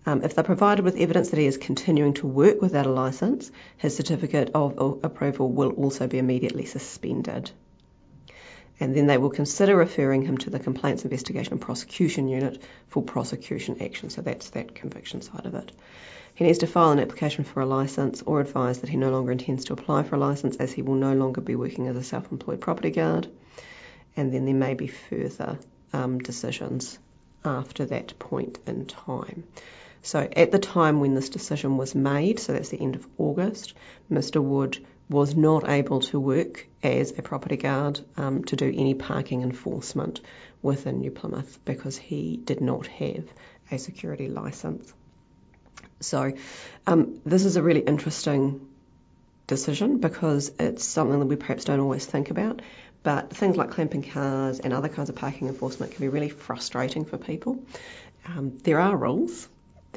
Um, 0.07 0.23
if 0.23 0.35
they're 0.35 0.45
provided 0.45 0.85
with 0.85 0.97
evidence 0.97 1.31
that 1.31 1.39
he 1.39 1.47
is 1.47 1.59
continuing 1.59 2.15
to 2.15 2.27
work 2.27 2.63
without 2.63 2.87
a 2.87 2.91
license, 2.91 3.51
his 3.77 3.97
certificate 3.97 4.51
of 4.55 5.01
approval 5.03 5.51
will 5.51 5.71
also 5.71 6.07
be 6.07 6.19
immediately 6.19 6.65
suspended. 6.65 7.51
And 8.81 8.95
then 8.95 9.07
they 9.07 9.19
will 9.19 9.31
consider 9.31 9.77
referring 9.77 10.23
him 10.23 10.38
to 10.38 10.51
the 10.51 10.59
Complaints 10.59 11.05
Investigation 11.05 11.55
and 11.55 11.61
Prosecution 11.61 12.29
Unit 12.29 12.62
for 12.88 13.03
prosecution 13.03 13.83
action. 13.83 14.11
So 14.11 14.23
that's 14.23 14.51
that 14.51 14.75
conviction 14.75 15.21
side 15.21 15.47
of 15.47 15.55
it. 15.55 15.73
He 16.35 16.45
needs 16.45 16.59
to 16.59 16.69
file 16.69 16.93
an 16.93 17.01
application 17.01 17.43
for 17.43 17.61
a 17.61 17.67
license 17.67 18.23
or 18.23 18.41
advise 18.41 18.79
that 18.79 18.91
he 18.91 18.97
no 18.97 19.11
longer 19.11 19.33
intends 19.33 19.64
to 19.64 19.73
apply 19.73 20.05
for 20.05 20.14
a 20.14 20.21
license 20.21 20.57
as 20.57 20.73
he 20.73 20.83
will 20.83 20.95
no 20.95 21.12
longer 21.14 21.41
be 21.41 21.57
working 21.57 21.88
as 21.88 21.97
a 21.97 22.05
self 22.05 22.31
employed 22.31 22.61
property 22.61 22.91
guard. 22.91 23.27
And 24.17 24.33
then 24.33 24.45
there 24.45 24.55
may 24.55 24.75
be 24.75 24.87
further 24.87 25.59
um, 25.93 26.21
decisions 26.21 26.99
after 27.45 27.87
that 27.87 28.19
point 28.19 28.59
in 28.67 28.87
time. 28.87 29.45
So 30.03 30.29
at 30.37 30.53
the 30.53 30.59
time 30.59 31.01
when 31.01 31.14
this 31.14 31.29
decision 31.29 31.77
was 31.77 31.95
made, 31.95 32.38
so 32.38 32.53
that's 32.53 32.69
the 32.69 32.81
end 32.81 32.95
of 32.95 33.07
August, 33.19 33.75
Mr 34.11 34.43
Wood 34.43 34.79
was 35.09 35.35
not 35.35 35.68
able 35.68 36.01
to 36.01 36.21
work 36.21 36.66
as 36.83 37.12
a 37.16 37.23
property 37.23 37.57
guard 37.57 38.01
um, 38.16 38.44
to 38.44 38.57
do 38.57 38.66
any 38.66 38.94
parking 38.94 39.42
enforcement 39.42 40.21
within 40.62 41.01
New 41.01 41.11
Plymouth 41.11 41.59
because 41.64 41.97
he 41.97 42.37
did 42.37 42.61
not 42.61 42.87
have 42.87 43.25
a 43.71 43.79
security 43.79 44.29
licence. 44.29 44.92
So 46.01 46.33
um, 46.87 47.21
this 47.25 47.44
is 47.44 47.57
a 47.57 47.62
really 47.62 47.81
interesting 47.81 48.68
decision 49.47 49.99
because 49.99 50.53
it's 50.59 50.85
something 50.85 51.18
that 51.18 51.27
we 51.27 51.37
perhaps 51.37 51.64
don't 51.64 51.81
always 51.81 52.07
think 52.07 52.31
about. 52.31 52.62
But 53.03 53.31
things 53.31 53.57
like 53.57 53.71
clamping 53.71 54.03
cars 54.03 54.61
and 54.61 54.73
other 54.73 54.88
kinds 54.88 55.09
of 55.09 55.16
parking 55.16 55.49
enforcement 55.49 55.92
can 55.92 56.01
be 56.01 56.09
really 56.09 56.29
frustrating 56.29 57.05
for 57.05 57.16
people. 57.16 57.62
Um, 58.27 58.59
there 58.64 58.81
are 58.81 58.97
rules. 58.97 59.49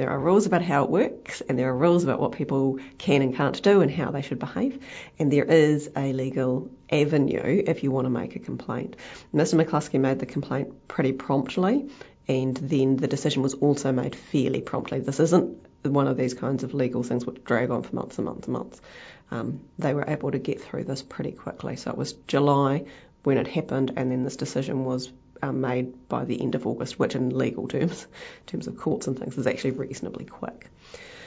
There 0.02 0.10
are 0.10 0.20
rules 0.20 0.48
about 0.48 0.64
how 0.64 0.84
it 0.84 0.90
works, 0.90 1.42
and 1.42 1.60
there 1.60 1.70
are 1.70 1.78
rules 1.78 2.04
about 2.04 2.20
what 2.20 2.32
people 2.32 2.80
can 2.98 3.22
and 3.22 3.36
can't 3.36 3.62
do 3.62 3.82
and 3.82 3.92
how 3.92 4.10
they 4.10 4.24
should 4.24 4.40
behave. 4.40 4.84
And 5.20 5.32
there 5.32 5.46
is 5.46 5.92
a 5.96 6.12
legal 6.12 6.72
avenue 6.92 7.62
if 7.68 7.84
you 7.84 7.92
want 7.92 8.06
to 8.06 8.10
make 8.10 8.36
a 8.36 8.40
complaint. 8.40 8.96
Mr. 9.32 9.64
McCluskey 9.64 10.00
made 10.00 10.18
the 10.18 10.26
complaint 10.26 10.88
pretty 10.88 11.12
promptly, 11.12 11.88
and 12.28 12.58
then 12.58 12.96
the 12.96 13.08
decision 13.08 13.44
was 13.44 13.54
also 13.54 13.92
made 13.92 14.16
fairly 14.16 14.62
promptly. 14.62 15.02
This 15.02 15.20
isn't 15.20 15.68
one 15.84 16.08
of 16.08 16.18
these 16.18 16.34
kinds 16.34 16.64
of 16.64 16.74
legal 16.74 17.04
things 17.04 17.24
which 17.24 17.44
drag 17.44 17.70
on 17.70 17.84
for 17.84 17.96
months 17.96 18.18
and 18.18 18.26
months 18.26 18.48
and 18.48 18.54
months. 18.54 18.82
Um, 19.30 19.60
they 19.78 19.94
were 19.94 20.06
able 20.08 20.32
to 20.32 20.40
get 20.40 20.62
through 20.62 20.86
this 20.86 21.04
pretty 21.04 21.34
quickly. 21.34 21.76
So 21.76 21.92
it 21.92 21.98
was 21.98 22.14
July 22.26 22.86
when 23.22 23.38
it 23.38 23.48
happened, 23.48 23.94
and 23.98 24.12
then 24.12 24.24
this 24.24 24.38
decision 24.38 24.84
was 24.84 25.12
um, 25.42 25.62
made 25.62 26.08
by 26.08 26.26
the 26.26 26.42
end 26.42 26.56
of 26.56 26.68
August, 26.68 27.00
which 27.00 27.16
in 27.16 27.38
legal 27.38 27.68
terms, 27.68 28.04
in 28.04 28.46
terms 28.48 28.68
of 28.68 28.78
courts 28.78 29.08
and 29.08 29.18
things, 29.18 29.38
is 29.38 29.48
actually 29.48 29.72
reasonably 29.72 30.26
quick. 30.26 30.70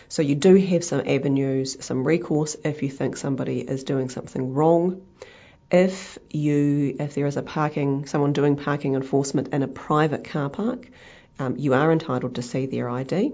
So 0.09 0.23
you 0.23 0.35
do 0.35 0.55
have 0.57 0.85
some 0.85 1.01
avenues, 1.07 1.85
some 1.85 2.05
recourse 2.05 2.57
if 2.65 2.83
you 2.83 2.91
think 2.91 3.17
somebody 3.17 3.61
is 3.61 3.85
doing 3.85 4.09
something 4.11 4.53
wrong. 4.53 5.07
If 5.71 6.19
you, 6.31 6.97
if 7.01 7.15
there 7.15 7.27
is 7.27 7.37
a 7.37 7.43
parking, 7.43 8.07
someone 8.07 8.33
doing 8.33 8.57
parking 8.57 8.95
enforcement 8.95 9.49
in 9.49 9.63
a 9.63 9.69
private 9.69 10.25
car 10.25 10.51
park, 10.51 10.89
um, 11.39 11.57
you 11.57 11.75
are 11.75 11.91
entitled 11.91 12.37
to 12.37 12.43
see 12.43 12.67
their 12.67 12.89
ID. 12.89 13.33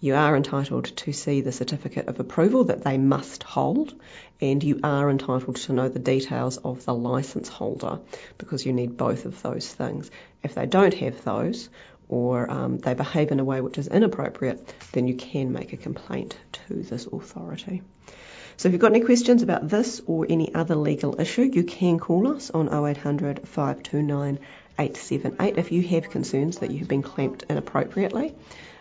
You 0.00 0.14
are 0.14 0.36
entitled 0.36 0.84
to 0.84 1.12
see 1.12 1.40
the 1.40 1.50
certificate 1.50 2.06
of 2.06 2.20
approval 2.20 2.64
that 2.64 2.84
they 2.84 2.98
must 2.98 3.42
hold, 3.42 3.94
and 4.40 4.62
you 4.62 4.78
are 4.84 5.10
entitled 5.10 5.56
to 5.56 5.72
know 5.72 5.88
the 5.88 5.98
details 5.98 6.56
of 6.58 6.84
the 6.84 6.94
licence 6.94 7.48
holder 7.48 7.98
because 8.38 8.64
you 8.64 8.72
need 8.72 8.96
both 8.96 9.24
of 9.24 9.42
those 9.42 9.66
things. 9.66 10.10
If 10.44 10.54
they 10.54 10.66
don't 10.66 10.94
have 10.94 11.24
those, 11.24 11.68
or 12.08 12.50
um, 12.50 12.78
they 12.78 12.94
behave 12.94 13.32
in 13.32 13.40
a 13.40 13.44
way 13.44 13.60
which 13.60 13.76
is 13.76 13.88
inappropriate, 13.88 14.72
then 14.92 15.08
you 15.08 15.14
can 15.14 15.52
make 15.52 15.72
a 15.72 15.76
complaint 15.76 16.36
to 16.52 16.74
this 16.74 17.06
authority. 17.06 17.82
So 18.56 18.68
if 18.68 18.72
you've 18.72 18.80
got 18.80 18.92
any 18.92 19.04
questions 19.04 19.42
about 19.42 19.68
this 19.68 20.00
or 20.06 20.26
any 20.28 20.54
other 20.54 20.74
legal 20.74 21.20
issue, 21.20 21.42
you 21.42 21.64
can 21.64 21.98
call 21.98 22.34
us 22.34 22.50
on 22.50 22.68
0800 22.68 23.46
529 23.48 24.38
878 24.78 25.58
if 25.58 25.72
you 25.72 25.82
have 25.82 26.10
concerns 26.10 26.58
that 26.58 26.70
you 26.70 26.78
have 26.78 26.88
been 26.88 27.02
clamped 27.02 27.44
inappropriately. 27.48 28.34